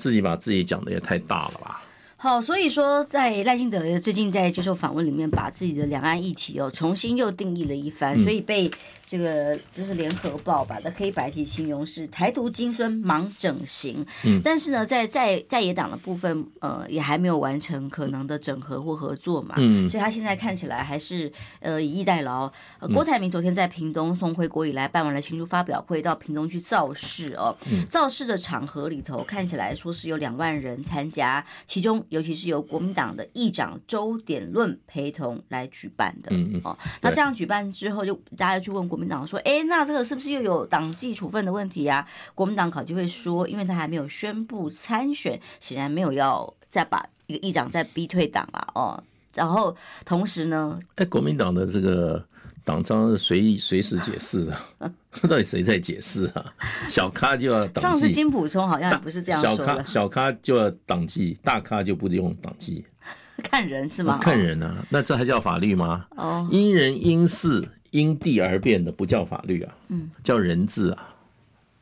[0.00, 1.82] 自己把自己讲的也太大了吧？
[2.22, 8.70] 好，所以说在赖清德最近在接受访问里面，把自己的两岸议题哦重新又定义了一番，所以被。
[9.06, 22.48] 这个就是联合报把的黑白体形容是台独金孙忙整形，嗯，但是呢，在在在野党的部分，呃，也还没有完成可能的整合或合作嘛，嗯，所以他现在看起来还是呃以逸待劳。
[22.78, 27.56] 呃，郭台铭昨天在屏东送回国以来办完了新书发表会，到屏东去造势哦，
[27.88, 39.00] 造势的场合里头看起来说是有两万人参加，其中尤其是由国民党的议长周点论陪同来举办的，嗯哦，那这样举办之后，就大家去问国。
[39.00, 49.02] 民党说：“哎，那这个是不是又有党纪处分的问题呀？”国民党考纪会说：“因为他还没有宣布参选，显然没有要再把一个议长再逼退党了哦。
[49.34, 52.22] 然后同时呢，哎，国民党的这个
[52.70, 54.56] 党章是随意随时解释的，
[55.28, 56.54] 到底谁在解释啊？
[56.88, 62.84] 小咖就要党纪，上次金普聪好像也不是这样说的，小咖小咖就要党纪，大咖就不用党纪，
[63.42, 64.18] 看人是吗？
[64.22, 66.06] 看人啊，那这还叫法律吗？
[66.16, 71.08] 哦，因人因事。”因地而变的不叫法律啊，嗯，叫人治啊。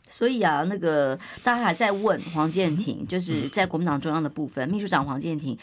[0.08, 5.58] 所以啊，那个大家还在问黄建庭，就是在国民党中央的部分，秘书长黄建庭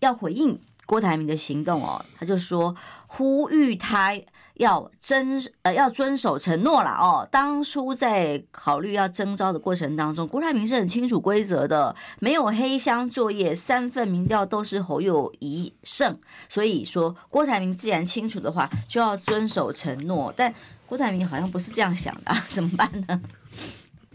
[0.00, 4.12] 要回应郭台铭的行动哦，他就说呼吁他。
[4.54, 20.32] 要遵呃要遵守承诺啦哦，当初在考虑要征召的过程当中，郭台铭是很清楚规则的，没有黑箱作业，三份民调都是侯友宜胜，所以说郭台铭既然清楚的话，就要遵守承诺。
[20.36, 20.54] 但
[20.86, 23.20] 郭台铭好像不是这样想的， 怎么办呢？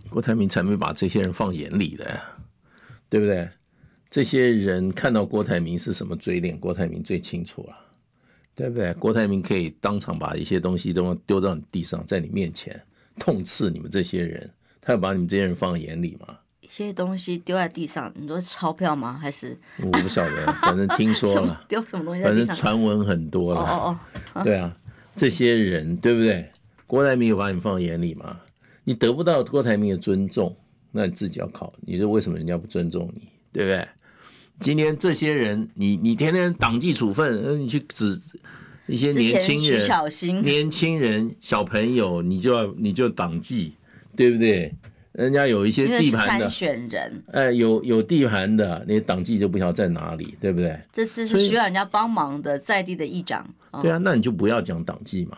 [0.09, 2.19] 郭台铭才没把这些人放眼里的，
[3.09, 3.49] 对不对？
[4.09, 7.75] 这些人看到郭台铭是什么嘴脸，郭台铭最清楚了。
[8.57, 8.91] 对不对？
[8.95, 12.81] 郭台铭可以当场把一些东西都丢到你地上，在你面前
[13.19, 14.49] 痛斥你们这些人，
[14.81, 16.39] 他要把你们这些人放在眼里吗？
[16.59, 19.13] 一些东西丢在地上，你说钞票吗？
[19.13, 22.47] 还是我不晓得，反正听说了， 丢什么东西在地上？
[22.47, 23.61] 反正传闻很多了。
[23.61, 23.99] 哦
[24.33, 24.75] 哦， 对啊，
[25.15, 26.51] 这些人对不对？
[26.87, 28.39] 郭台铭有把你放在眼里吗？
[28.83, 30.55] 你得不到郭台铭的尊重，
[30.91, 33.29] 那你自己要考，你说为什么人家不尊重你？
[33.53, 33.87] 对不对？
[34.59, 38.19] 今天这些人，你你天天党纪处分，你去指
[38.87, 43.73] 一些年轻人、小心年轻人、小朋友，你就要你就党纪，
[44.15, 44.73] 对不对？
[45.13, 50.79] 人家有一些地盘的参选人，哎，有有地盘的，那党纪就不晓得在哪里，对不对？
[50.93, 53.47] 这次是需要人家帮忙的，在地的议长。
[53.81, 55.37] 对啊，那你就不要讲党纪嘛，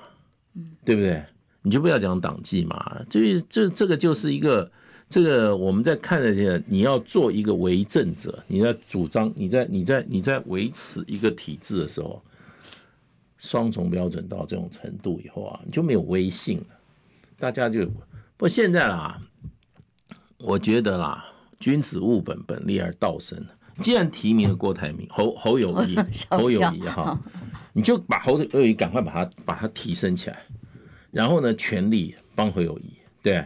[0.56, 1.24] 嗯，对不对？
[1.62, 4.70] 你就不要讲党纪嘛，就是这这个就是一个
[5.10, 12.22] 这个我们在看的这个，你要做一个为政者，你在主张，你在你在你在维持一个体制的时候，
[13.40, 16.66] 双重标准到这种程度以后啊，你就没有威信了，
[17.40, 17.90] 大家就
[18.38, 19.20] 不现在啦。
[20.38, 21.26] 我觉得啦，
[21.60, 23.44] 君子务本，本立而道生。
[23.82, 25.98] 既然提名了郭台铭、侯 侯友谊、
[26.30, 27.20] 侯友谊哈，
[27.74, 30.38] 你就把侯友谊赶快把他把他提升起来，
[31.12, 32.94] 然后呢，全力帮侯友谊，
[33.24, 33.44] 对，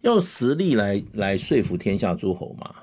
[0.00, 2.74] 要实力来来说服天下诸侯嘛。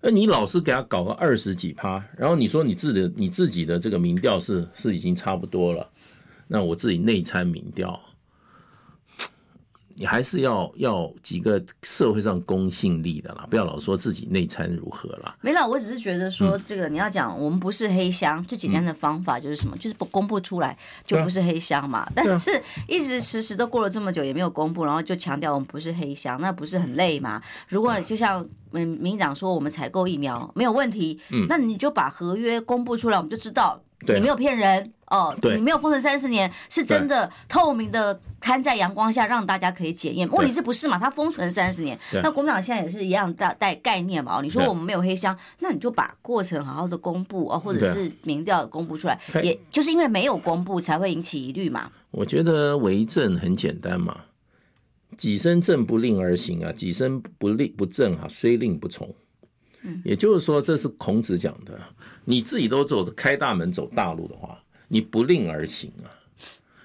[0.00, 5.88] 那你老是给他搞个二十几趴，然后你说你自己的你自己的这个民调是是已经差不多了，
[6.46, 8.00] 那我自己内参民调。
[9.98, 15.34] 你还是要要几个社会上公信力的啦，不要老说自己内参如何啦。
[15.40, 22.06] 没啦，我只是觉得说这个你要讲，我们不是黑箱，最简单的方法就是什么，就是不公布出来就不是黑箱嘛。
[22.14, 27.42] 但是一直迟迟都过了这么久也没有公布，然后就强调我们不是黑箱，那不是很累吗？
[27.68, 34.92] 如果就像嗯民长说我们采购疫苗没有问题，那你就把合约公布出来，我们就知道你没有骗人。
[35.08, 40.28] 哦，你没有封存三十年，是真的透明的摊在阳光下，让大家可以检验。
[40.32, 40.98] 问题是不是嘛？
[40.98, 44.38] 他封存三十年，那国民党现在也是一样带带概念嘛？
[44.38, 51.88] 哦，你说我们没有黑箱，那你就把过程好好的公布哦，或者是民调公布出来，也就是因为没有公布才会引起疑虑嘛。
[52.10, 54.22] 我觉得为政很简单嘛，
[55.16, 59.14] 己身正不令而行啊，己身不令不正啊，虽令不从。
[60.04, 61.80] 也就是说，这是孔子讲的，
[62.24, 64.58] 你自己都走开大门走大路的话。
[64.88, 66.06] 你不令而行啊？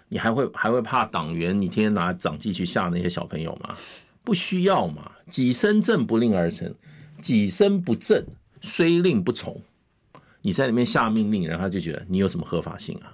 [0.09, 1.61] 你还会还会怕党员？
[1.61, 3.77] 你天天拿长计去吓那些小朋友吗？
[4.23, 5.11] 不需要嘛。
[5.29, 6.73] 己身正不令而成，
[7.21, 8.25] 己身不正
[8.59, 9.61] 虽令不从。
[10.41, 13.13] 你在里面下命令，然后他就觉得你有什么合法性啊？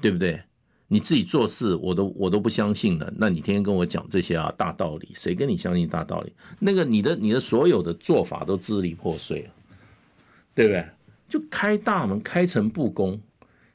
[0.00, 0.42] 对不对？
[0.88, 6.32] 你自己做事我都我都不相信了，那你天天跟我讲这些啊大道理，谁跟你相信大道理？
[6.60, 9.50] 那个你的你的所有的做法都支离破碎了，
[10.54, 10.84] 对不对？
[11.28, 13.20] 就开大门开诚布公。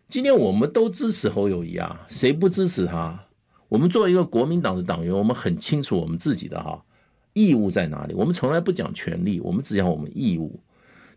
[0.08, 3.28] 今天我们都支持侯友谊啊，谁不支持他？
[3.68, 6.82] 我们作为一个国民党的党员，我们很清楚我们自己的哈
[7.34, 8.14] 义务在哪里。
[8.14, 10.60] 我们从来不讲权利，我们只讲我们义务，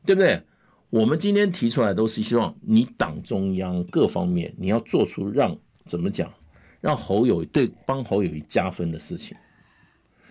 [0.04, 0.42] 对不对？
[0.90, 6.32] 我们今天提出来都是希望你党中央各方面你要做出让怎么讲，
[6.80, 9.36] 让侯友宜对帮侯友宜加分的事情。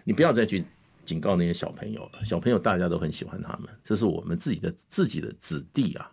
[0.03, 0.65] 你不要再去
[1.05, 6.09] 警告那些小朋友了，小朋友大家都很喜欢他们，这是我们自己的自己的子弟啊。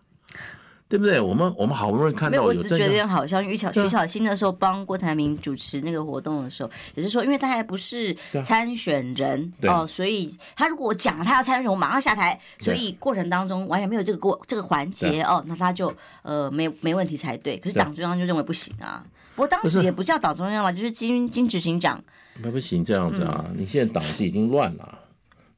[0.89, 1.21] 对不对？
[1.21, 17.57] 我们我们好不容易看到我只觉得好像于巧徐巧芯那时候帮郭台铭主持那个活动的时候，也是说，因为他还不是参选人哦，所以他如果讲他要参选，我马上下台，所以过程当中完全没有这个过这个环节哦，那他就呃没没问题才对。
[17.59, 19.07] 可是党中央就认为不行啊。
[19.35, 22.03] 不过当时也不叫党中央了，就是金金执行长。
[22.43, 23.51] 那不行这样子啊！
[23.55, 24.99] 你现在党是已经乱了，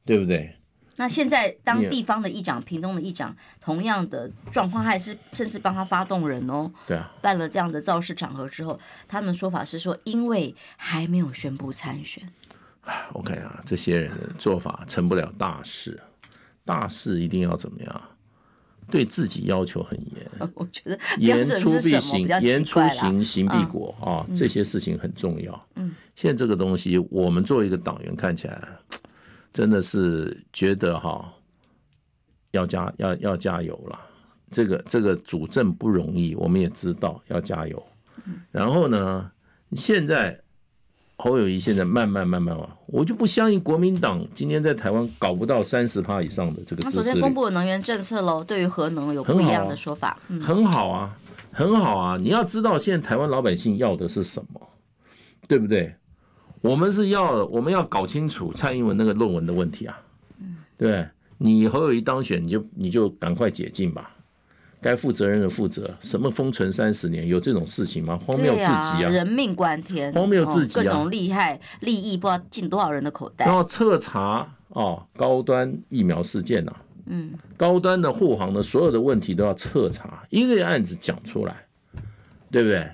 [0.05, 0.55] 对不对？
[0.97, 6.71] 那现在当地方的议长，屏东的议长，同样的状况，还是甚至帮他发动人哦。
[6.85, 7.11] 对啊。
[7.21, 12.23] 办了这样的造势场合之后，他们的说法是说，因为还没有宣布参选。
[13.13, 15.99] 我看啊，这些人的做法成不了大事，
[16.65, 18.01] 大事一定要怎么样？
[18.89, 20.27] 对自己要求很严。
[20.55, 25.67] 我觉得言出必行，言出行，行必果啊，这些事情很重要。
[25.75, 25.93] 嗯。
[26.15, 28.67] 现在这个东西，我们作为一个党员看起来。
[29.53, 31.31] 真的是觉得哈，
[32.53, 33.99] 要加要要加油了。
[34.49, 37.87] 这个这个主政不容易，我们也知道要加油。
[38.49, 39.31] 然后呢，
[39.73, 40.39] 现在
[41.17, 46.97] 侯友谊现在慢慢慢慢啊，我就不相信国民党今天在台湾搞不到三十趴以上的这个支持。
[46.97, 50.19] 他昨天公布的能源政策喽，对于核能有不一样的说法。
[50.41, 51.15] 很好啊，
[51.51, 52.17] 很好啊。
[52.17, 54.61] 你要知道现在台湾老百姓要的是什么，
[55.47, 55.93] 对不对？
[56.61, 59.99] 我们是要，我们要搞清楚蔡英文那个论文的问题啊，
[60.39, 61.05] 嗯对，
[61.37, 64.12] 你侯友谊当选，你就你就赶快解禁吧，
[64.83, 65.89] 该负责任的负责。
[66.01, 68.19] 什么封存三十年，有这种事情吗？
[68.23, 69.09] 荒谬至极啊！
[69.09, 70.83] 人命关天，荒谬至极啊！
[70.83, 73.45] 各种利害利益不知道进多少人的口袋。
[73.45, 76.75] 然后彻查哦，高端疫苗事件呐，
[77.05, 81.65] 嗯，高端的护航的所有的问题都要彻查，一个案子讲出来，
[82.51, 82.87] 对不对？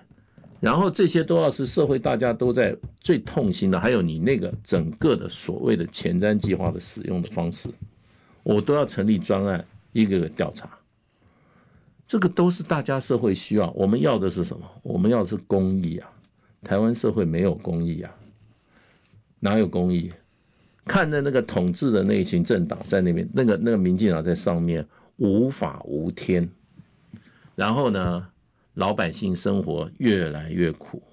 [0.60, 7.70] 然后这些都要是社会大家都在最痛心的，还有你那个整个的所谓的前瞻计划的使用的方式，
[8.44, 10.70] 我都要成立专案一个个调查。
[12.10, 13.70] 这个都是大家社会需要。
[13.74, 14.66] 我们要的是什么？
[14.82, 16.10] 我们要的是公义啊！
[16.64, 18.12] 台湾社会没有公义啊，
[19.40, 20.12] 哪有公义？
[20.86, 24.84] 看着那个统治的那一群政党在那边，那个那个民进党在上面
[25.18, 26.50] 无法无天，
[27.54, 28.28] 然后呢，
[28.74, 31.04] 老百姓生活越来越苦。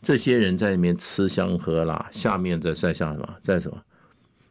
[0.00, 3.76] 这些人在里面吃香喝辣，下面在在下什么，在什么，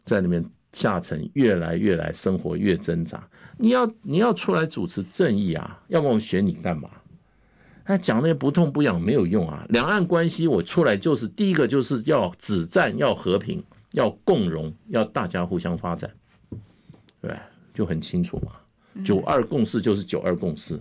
[0.03, 3.25] 在里面下层越来越来生活越挣扎。
[3.61, 6.89] 你要你要出来主持正义啊，要不我们选你干嘛？
[7.83, 9.65] 他讲那些不痛不痒没有用啊。
[9.69, 16.09] 两岸关系我出来就是第一个就是要止战，要和平，要共荣，要大家互相发展，
[17.19, 17.35] 对，
[17.73, 18.53] 就很清楚嘛。
[19.03, 20.79] 九二共识就是九二共识。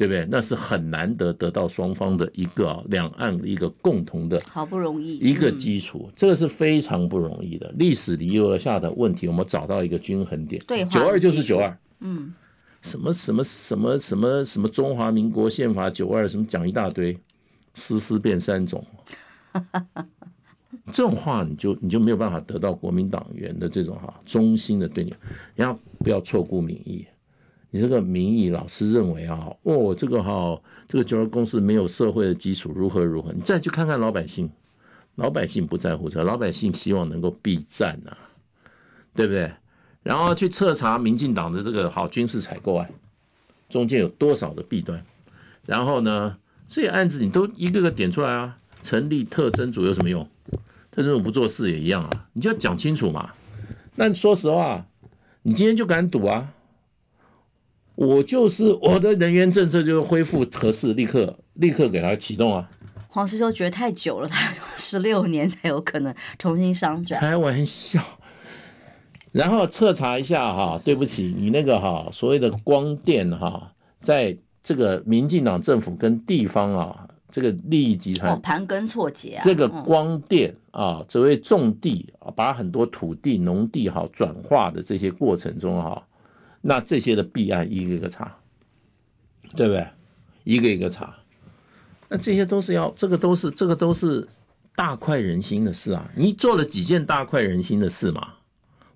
[0.00, 0.26] 对不对？
[0.30, 7.70] 那是很难得得到双方的一个啊，两岸的一个共同的，好不容易一个基础，这个是非常不容易的。
[7.76, 10.58] 历史遗留下的问题，我们找到一个均衡点。
[10.66, 11.78] 对，九二就是九二。
[11.98, 12.32] 嗯，
[12.80, 17.14] 什么什么什么什么什么中华民国宪法九二什么讲一大堆，
[17.74, 18.82] 丝丝变三种，
[20.90, 25.14] 这种话你就你就没有办法得到国民党员的这种哈衷心的对你，
[25.54, 27.04] 然后不要错估民意。
[27.70, 33.32] 你这个民意老师认为啊，哦，这个哈，这个九二公司没有社会的基础，如何如何？
[33.32, 34.50] 你再去看看老百姓，
[35.14, 38.16] 老百姓不在乎这，老百姓希望能够避战啊，
[39.14, 39.52] 对不对？
[40.02, 42.90] 然后去彻查民进党的这个好军事采购案，
[43.68, 45.04] 中间有多少的弊端？
[45.66, 46.36] 然后呢，
[46.68, 50.26] 这些案子你都一个个点出来啊，成立特侦组有什么用？
[50.90, 53.30] 特侦组不做事也一样啊，你就要讲清楚嘛。
[53.94, 54.84] 那说实话，
[55.42, 56.52] 你今天就敢赌啊？
[58.00, 62.66] 我就是我的人员政策就是恢复合适，立刻立刻给他启动啊！
[63.08, 67.20] 黄师兄觉得太久了，他十六年才有可能重新商转。
[67.20, 68.02] 开玩笑，
[69.32, 73.70] 然后彻查一下哈，对不起，你那个哈所谓的光电哈，
[74.00, 74.34] 在
[74.64, 86.02] 这个民进党政府跟地方啊这个利益集团盘根错节啊，这个光电啊，所谓种地啊，把很多土地农地哈转化的这些过程中哈。
[86.60, 88.36] 那这些的弊案一个一个查，
[89.56, 89.86] 对不对？
[90.44, 91.14] 一个一个查，
[92.08, 94.26] 那这些都是要，这个都是这个都是
[94.74, 96.10] 大快人心的事啊！
[96.16, 98.34] 你做了几件大快人心的事嘛？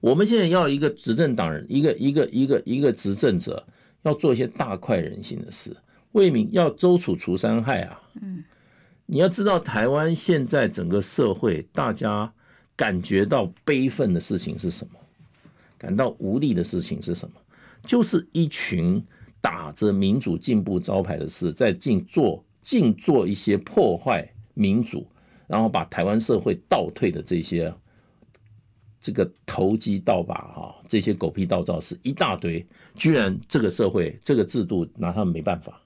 [0.01, 3.65] 我们现在要一个执政党人，一个一个一个一个执政者，
[4.03, 5.77] 要做一些大快人心的事，
[6.13, 8.01] 为民要周楚除三害啊！
[8.21, 8.45] 嗯，
[9.07, 12.33] 你要知道台湾现在整个社会，大家
[12.75, 14.99] 感觉到悲愤的事情是什么？
[15.79, 17.35] 感到无力的事情是什么？
[17.85, 19.05] 就是一群
[19.41, 25.07] 打着民主进步招牌的事，在尽做尽做一些破坏民主，
[25.47, 27.73] 然后把台湾社会倒退的这些
[29.03, 35.79] 这个投机倒把哈，这些狗屁倒灶事一大堆，居然这个社会这个制度拿他们没办法。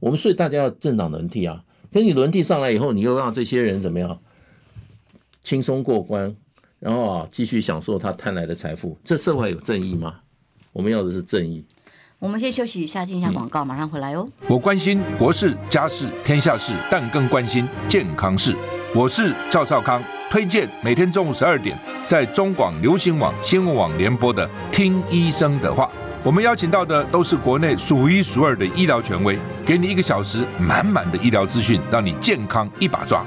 [0.00, 4.18] 我们所以大家要政党轮替啊，跟你轮替上来以后，你又让这些人怎么样
[5.42, 6.34] 轻松过关，
[6.78, 10.21] 然后啊继续享受他贪来的财富，这社会有正义吗？
[10.72, 11.64] 我们要的是正义。
[12.18, 14.28] 我们先休息一下，进一下广告，马上回来哦。
[14.46, 18.56] 我关心国事、家事、天下事，但更关心健康事。
[18.94, 25.84] 我是赵少康，推荐每天中午十二点在中广流行网、新闻网联播的《听医生的话》。
[26.22, 33.26] 我们邀请到的都是国内数一数二的医疗权威，给你一个小时满满的医疗资讯，让你健康一把抓。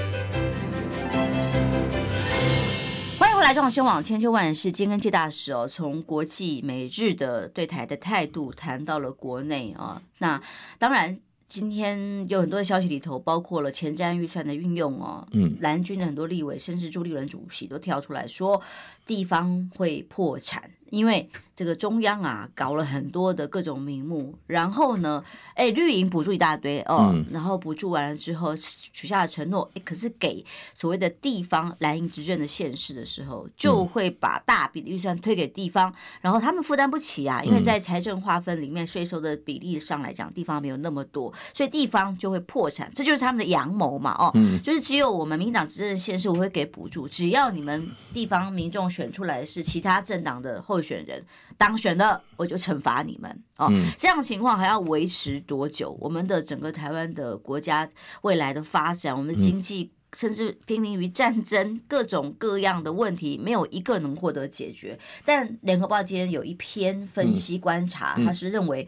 [3.43, 10.39] 来中广新闻网千秋万世，今天跟介大使哦，从国际美日的对台的态度谈到了国内啊，那
[10.77, 11.19] 当然
[11.49, 18.61] 今天有很多的消息里头，包括了前瞻预算的运用哦，嗯，蓝军的很多立委，甚至朱立伦主席都跳出来说，
[19.07, 20.69] 地方会破产。
[20.91, 25.23] 因为这个中央啊，搞了很多的各种名目，然后呢，
[25.55, 30.43] 哎，绿营补助一大堆哦，嗯、然后补助完了之后许下了承诺，哎，可是给
[30.75, 50.81] 所谓的地方蓝营执政的县市的时候，就会把大笔的预算推给地方，嗯、然后他们负担不起啊，因为在财政划分里面税收的比例上来讲，地方没有那么多，所以地方就会破产，这就是他们的阳谋嘛，哦，嗯、就是只有我们民进党执政县市我会给补助，只要你们地方民众选出来是其他政党的候。
[50.81, 51.23] 选人
[51.61, 53.67] 当选了，我就惩罚你们哦。
[53.69, 55.95] 嗯、这样情况还要维持多久？
[56.01, 57.87] 我们的整个台湾的国家
[58.23, 64.97] 未来的发展，我们经济甚至濒临于战争，各种各样的问题，没有一个能获得解决。
[65.23, 68.87] 但联合报今天有一篇分析观察，他是认为。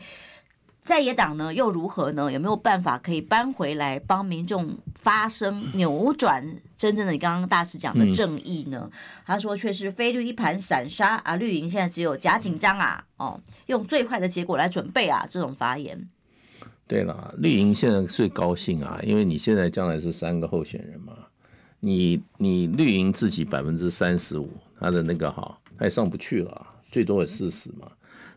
[0.84, 2.30] 在野党呢又如何呢？
[2.30, 6.46] 有没有办法可以搬回来帮民众发声，扭转
[6.78, 8.82] 真正的你刚刚大使讲的正义呢？
[8.84, 8.92] 嗯、
[9.26, 16.10] 他说却是非绿一盘散沙啊，绿营现在只有假紧张啊，哦，用最坏的结果来准备啊，这种发言。
[16.86, 21.14] 对了，绿营现在最高兴啊，因为你现在将来是三个候选人嘛，
[21.80, 27.90] 你你绿营自己百分之三十五，他的那个哈，他也上不去了，最多也四十嘛。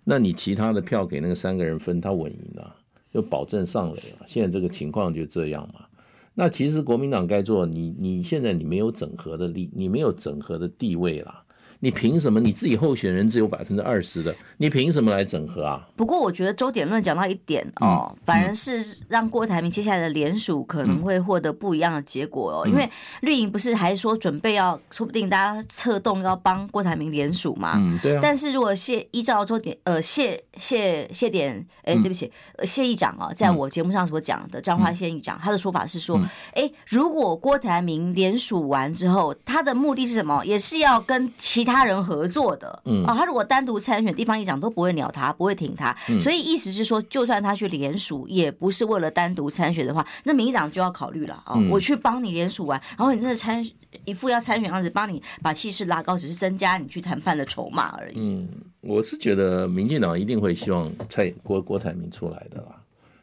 [0.09, 2.77] 那你其他的票给那个三个人分，他稳赢了，
[3.13, 4.25] 就保证上垒了。
[4.29, 5.85] 现在这个情况就这样嘛。
[6.33, 11.43] 那其实国民党该做，你你现在你没有整合的力，你没有整合的地位了。
[11.81, 14.35] 你凭什么你自己候选人只有百分之二十的？
[14.57, 15.87] 你凭什么来整合啊？
[15.95, 22.63] 不过我觉得周点论讲到一点哦，嗯、反而是让郭台铭接下来的联署可能会获得不一样的结果哦。
[22.65, 22.89] 嗯、因为
[23.21, 27.75] 绿营不是还说准备要，说不定大家策动要帮郭台铭联署嘛？
[27.77, 28.21] 嗯，对啊。
[28.23, 32.31] 但是如果谢依照周点呃谢谢谢点哎，对不起，
[32.65, 36.19] 谢议长啊，在我节目上所讲的彰化县议长，他的说法是说，
[36.55, 40.43] 哎，如果郭台铭联署完之后，他的目的是什么？
[40.47, 53.63] 也是要跟其他人合作的，嗯，啊，他如果单独参选，地方议长都不会鸟他，不会挺他，嗯、所以意思是说，就算他去联署，也不是为了单独参选的话，那民进党就要考虑了啊，嗯、我去帮你联署完，然后你真的参
[54.05, 58.15] 一副要参选样子，帮你把气势拉高，只是增加你去谈判的筹码而已。
[58.17, 58.49] 嗯，
[58.81, 62.77] 我是觉得民进党一定会希望蔡郭郭台铭出来的啦，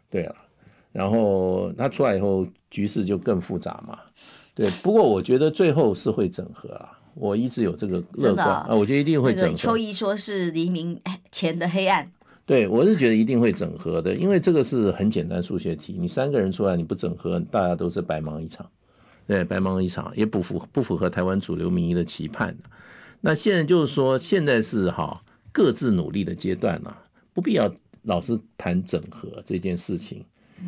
[0.09, 0.35] 对啊，
[0.91, 3.99] 然后他出来以后，局势就更复杂嘛，
[4.55, 6.99] 对，不过我觉得最后是会整合啊。
[7.15, 9.55] 我一直有这个乐观啊，我觉得一定会整合。
[9.55, 10.99] 邱怡说是黎明
[11.31, 12.11] 前的黑暗，
[12.45, 18.69] 对，我是觉得一定会整合的，因为这个是很简单数学题，你三个人出来你不整合，大家都是白忙一场，
[19.27, 22.55] 对，白忙一场也不符不符合台湾主流民意的期盼。
[23.21, 26.97] 那现在就是说，现在是哈各自努力的阶段了，
[27.33, 30.25] 不必要老是谈整合这件事情。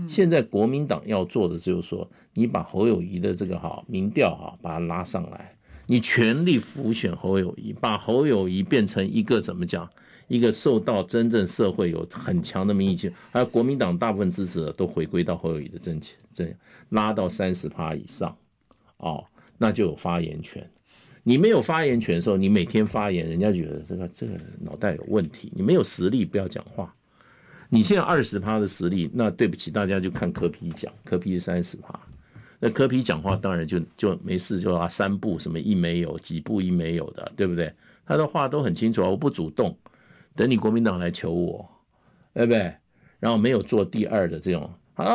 [0.08, 5.55] 现在国民党要做的就是说，你把侯友谊的这个哈民调哈把它拉上来。
[5.88, 9.90] 你全力辅选侯友宜，把侯友宜变成一个怎么讲？
[10.28, 16.02] 一个受到真正社会有很强的民意性，还有国民党大部分支持者都回归到侯友宜的阵营，
[16.34, 16.54] 这样
[16.90, 18.36] 拉到三十趴以上，
[18.98, 19.24] 哦，
[19.60, 20.68] 那就有发言权。
[21.22, 25.52] 你没有发言权的时候，你每天发言，人家觉得这个这个脑袋有问题。
[25.56, 26.92] 你没有实力，不要讲话。
[27.70, 32.00] 你现在二十趴的实力，那对不起，大家就看柯皮讲，柯皮是三十趴。
[32.66, 37.72] 那柯皮讲话当然就就没事，就啊三步什么一没有，几步一没有的，对不对？
[38.08, 39.78] 他的话都很清楚啊，我不主动，
[40.36, 41.70] 等你国民党来求我，
[42.34, 42.74] 对不对？
[43.20, 45.06] 然后没有做第二的这种啊，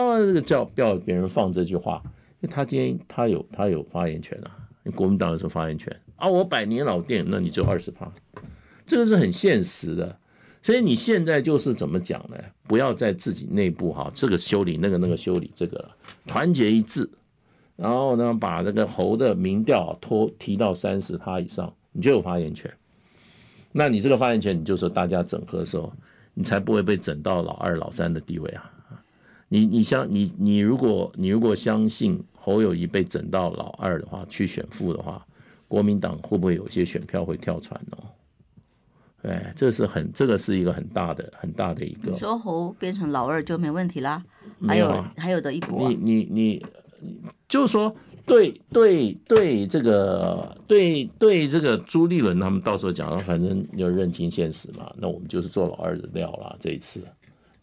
[0.46, 2.00] 叫叫别人放这句话，
[2.40, 4.54] 因为他今天他有他有发言权啊，
[4.94, 6.28] 国民党有什么发言权啊？
[6.28, 8.08] 我百年老店，那你就二十趴，
[8.86, 10.16] 这个是很现实的。
[10.62, 12.36] 所以你现在就是怎么讲呢？
[12.68, 15.90] 不要在自己内部哈，这个修理那个那个修理这个，
[16.28, 17.10] 团结一致。
[17.80, 22.70] 然后呢，把这个侯的民调拖提到三十趴以上，你就有发言权。
[23.72, 25.90] 那你这个发言权，你就说大家整合的时候，
[26.34, 28.70] 你才不会被整到老二、老三的地位啊。
[29.48, 35.26] 你你相你你如果你如果相信侯友谊被整到老二的话，去选副的话，
[35.66, 38.04] 国民党会不会有些选票会跳船哦？
[39.22, 42.12] 哎，这是很这个是一个很大的很大的一个。
[42.12, 44.22] 你说侯变成老二就没问题啦？
[44.68, 45.88] 还有、啊、还有的一波、啊。
[45.88, 46.66] 你你你。
[47.48, 47.94] 就是说，
[48.26, 54.90] 对对对，这个对对这个朱立伦他们到时候讲了，反正要认清现实嘛。
[54.96, 57.00] 那我们就是做老二的料了，这一次，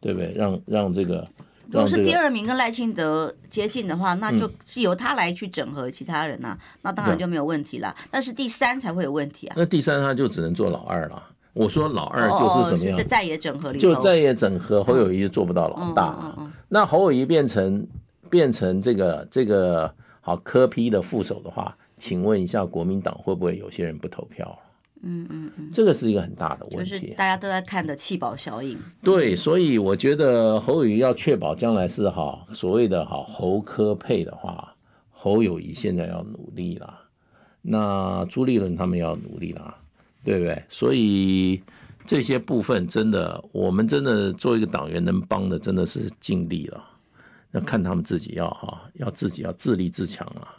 [0.02, 0.34] 对不对？
[0.36, 1.28] 让让这个，
[1.68, 7.96] 如果是第二名跟赖清德接近的话，那就是由他来去整合其他人呐、啊，嗯、那当然就没有问题了。
[8.12, 9.56] 但是第三才会有问题啊。
[9.58, 11.24] 那第三他就只能做老二了。
[11.54, 13.00] 我说老二就是什么样？
[13.00, 16.36] 是在野整合里，就在野整合，侯友谊就做不到老大。
[16.68, 17.88] 那侯友谊变成。
[18.30, 24.58] 变成这个这个好柯 P 的副手的话，请问一下，国民党会不会有些人不投票？
[25.04, 26.90] 嗯嗯嗯，这个是一个很大的问题。
[26.92, 28.78] 就是大家都在看的弃保效应。
[29.04, 34.74] 对，所以我觉得侯友谊要确保将来是哈所谓的哈侯科配的话，
[35.12, 37.00] 侯友谊现在要努力啦，
[37.62, 39.78] 那朱立伦他们要努力啦，
[40.24, 40.64] 对不对？
[40.68, 41.62] 所以
[42.08, 46.84] 这些部分真的，我们真的做一个党员能帮的，真的是尽力了。
[47.58, 50.56] 要看他们自己要哈，要自己要自立自强啊，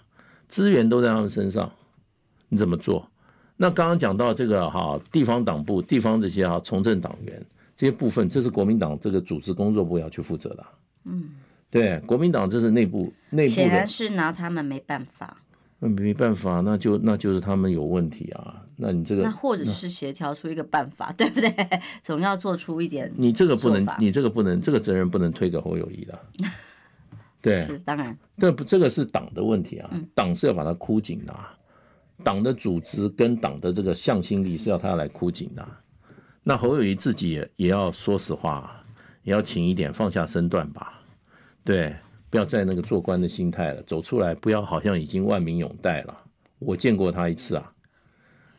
[0.49, 1.71] 资源都在他们身上，
[2.49, 3.09] 你怎么做？
[3.57, 7.45] 那刚刚讲到这个哈，地方党部、地方这些哈从政党员
[7.77, 10.67] 这些部分，这是国民党这个组织工作部要去负责的。
[11.05, 11.31] 嗯，
[11.71, 15.37] 对，国民党这是内部内部的，显然是拿他们没办法。
[15.81, 18.63] 那没办法，那就那就是他们有问题啊。
[18.77, 21.53] 那你这个，那或者是协调出一个办法，对不对？
[22.03, 23.13] 总要做出一点。
[23.17, 26.19] 你这个不能，你这个不能，这个责任不能推给侯友谊的。
[27.41, 28.17] 对，是当然。
[28.37, 31.57] 这不，这个是党的问题啊，党是要把它箍紧的啊。
[32.25, 35.67] 党的组织跟党的这个向心力是要他要来箍紧的。
[36.43, 38.85] 那侯友谊自己也也要说实话，
[39.23, 41.01] 也要勤一点，放下身段吧。
[41.65, 41.95] 对。
[42.31, 46.15] 不要再那个做官的心态了，走出来，不要好像已经万民拥戴了。
[46.59, 47.73] 我见过他一次啊，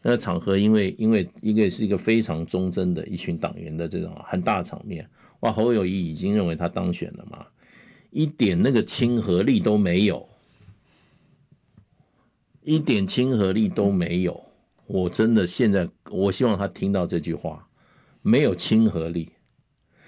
[0.02, 5.08] 那个场合因为因为一个是一个非常忠贞的一群党员的这种很大的场面，
[5.42, 7.46] 哇，侯友谊已经认为他当选了嘛，
[8.12, 10.28] 一点那个亲和力都没有，
[12.64, 14.44] 一点亲和力都没有。
[14.88, 17.68] 我真的现在我希望他听到这句话，
[18.22, 19.32] 没有亲和力，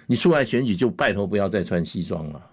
[0.07, 2.47] 你出来选举就拜托不要再穿西装了。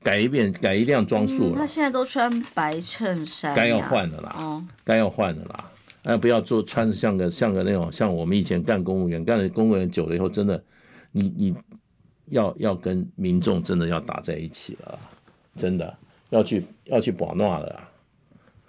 [0.00, 1.56] 改一遍，改一辆装束了。
[1.56, 4.36] 他现在都穿白衬衫，该要换了啦。
[4.38, 5.70] 哦，该要换了啦。
[6.02, 10.64] 哎，不要做穿的像个像个那种，像我们以前干公务员，干了公务员久了以后，真的，
[11.12, 11.54] 你你
[12.26, 14.98] 要要跟民众真的要打在一起了，
[15.56, 15.96] 真的
[16.30, 17.88] 要去要去把闹了，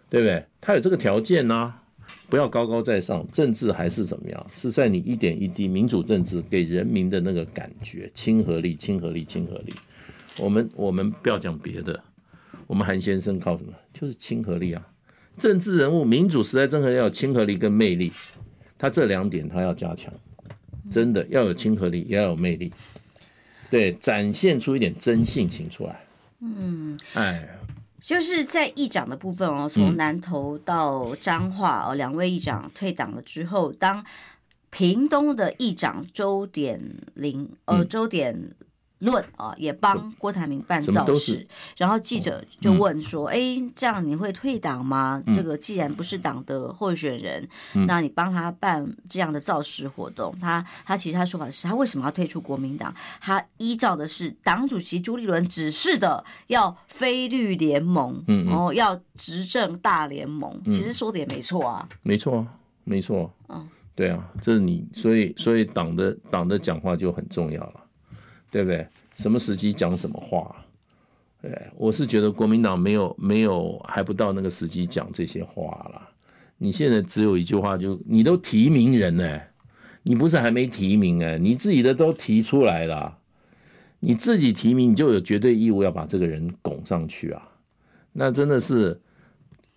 [0.10, 0.44] 对不对？
[0.60, 1.74] 他有这个条件呐、
[2.30, 4.46] 不要高高在上，政治还是怎么样？
[4.54, 9.74] 是在你一点一滴民主政治给人民的那个感觉，亲和力，亲和力，亲和力。
[10.40, 12.04] 我们我们不要讲别的，
[12.68, 13.72] 我们韩先生靠什么？
[13.94, 14.88] 就是亲和力啊！
[15.38, 18.12] 政治人物、民主时代，真的要有亲和力跟魅力，
[18.78, 20.14] 他这两点他要加强，
[20.90, 22.72] 真的要有亲和力，也要有魅力，
[23.74, 26.06] 对，展现出一点真性情出来。
[26.42, 27.58] 嗯，哎，
[28.00, 34.06] 就是在议长的部分哦，从南投到彰化哦，两位议长退党了之后，当
[34.70, 36.80] 屏东的议长周点
[37.16, 38.52] 林，呃，周点。
[39.04, 41.46] 论啊，也帮郭台铭办造势，
[41.78, 45.22] 然后记者就问说：“哎、嗯，这样你会退党吗？
[45.26, 52.94] 嗯、这个既然不是党的候选人，嗯、那你帮他办这样的造势活动，他他其实他说法是他为什么要退出国民党？
[53.20, 60.60] 他依照的是党主席朱立伦指示的，要非绿联盟，嗯，然后要执政大联盟。
[60.66, 62.48] 嗯、其实说的也没错啊，没错啊，
[62.84, 67.74] 没错，嗯，对啊，这是你，所以所以党的党的讲话就很重要了。”
[68.54, 68.88] 对不对？
[69.16, 70.56] 什么时机讲什么话？
[71.42, 76.10] 对，我是觉得国民党没有没有还不到那个时机讲这些话了。
[76.60, 79.42] 你现在只有一句话就，你都提名人呢，
[80.04, 83.18] 你不是还没提名哎，你自己的都提出来了，
[84.00, 87.50] 你自己提名你就有绝对义务要把这个人拱上去啊。
[88.12, 89.02] 那真的是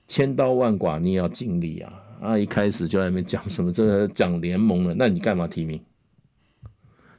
[0.07, 1.93] 千刀万剐，你也要尽力啊。
[2.20, 5.81] 啊，一开始就在那边讲什么这个讲联盟了，那你干嘛提名？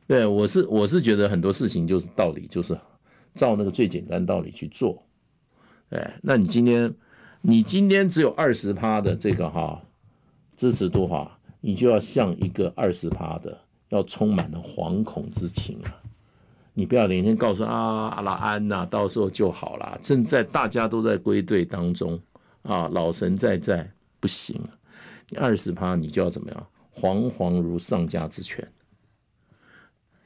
[0.07, 2.77] 对，我是我是觉得很多事情就是道理，就是
[3.35, 5.05] 照那个最简单道理去做。
[5.89, 6.93] 哎，那你今天
[7.41, 9.81] 你今天只有二十趴的这个哈
[10.55, 13.57] 支持度哈，你就要像一个二十趴的，
[13.89, 15.95] 要充满了惶恐之情啊！
[16.73, 19.99] 你不要连天告诉啊阿拉安呐、到时候就好了。
[20.01, 22.17] 正在大家都在归队当中
[22.61, 23.89] 啊，老神在在，
[24.19, 24.57] 不行，
[25.29, 26.67] 你二十趴你就要怎么样？
[26.95, 28.65] 惶惶如丧家之犬。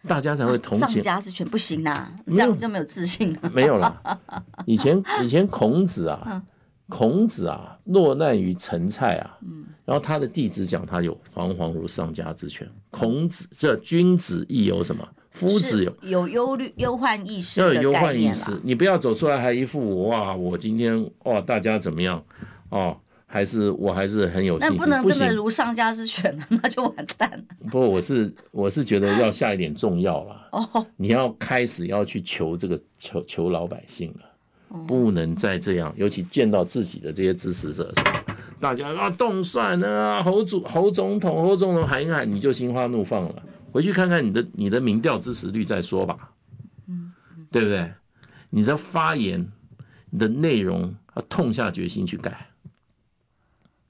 [0.07, 3.51] 大家才会同情，上家之犬不行呐、啊，这样就没有自信了。
[3.53, 4.01] 没有啦，
[4.65, 6.41] 以前以前孔子啊，
[6.89, 9.37] 孔子啊，落难于陈蔡啊，
[9.85, 12.67] 然后他的弟子讲他有惶惶如丧家之犬。
[12.89, 15.07] 孔子这君子亦有什么？
[15.29, 22.21] 夫子有有忧虑忧患意识要有忧患意识，你不要走出来还一副哇，我今天哇，大家怎么样
[22.69, 22.97] 哦？
[23.33, 27.55] 还是我还是很有信心，那不能真的如上家之犬， 那就完蛋了。
[27.69, 30.49] 不过我是我是觉得要下一点重药了。
[30.51, 35.93] 哦，你要开始要去求这个求求老百姓了，不能再这样。
[35.95, 37.89] 尤其见到自己的这些支持者，
[38.59, 43.43] 大家啊动算啊，侯主侯总统侯总统喊一喊，你就心花怒放了。
[43.71, 46.31] 回去看看你的你的民调支持率再说吧。
[46.89, 47.13] 嗯，
[47.49, 47.89] 对不对？
[48.49, 49.49] 你的发言，
[50.09, 52.45] 你的内容要痛下决心去改。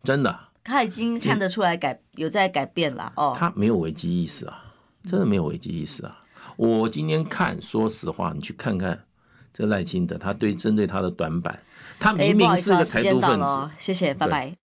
[0.04, 3.36] 真的，他已经看得出来改有在改变了哦。
[3.38, 4.64] 他没有危机意识啊，
[5.04, 6.24] 真的没有危机意识啊。
[6.58, 9.04] 我今天看，说实话，你去看看
[9.54, 11.58] 这赖清德，他对针对他的短板，
[12.00, 13.70] 他明明是个台独分子。
[13.80, 14.62] 谢谢，拜拜。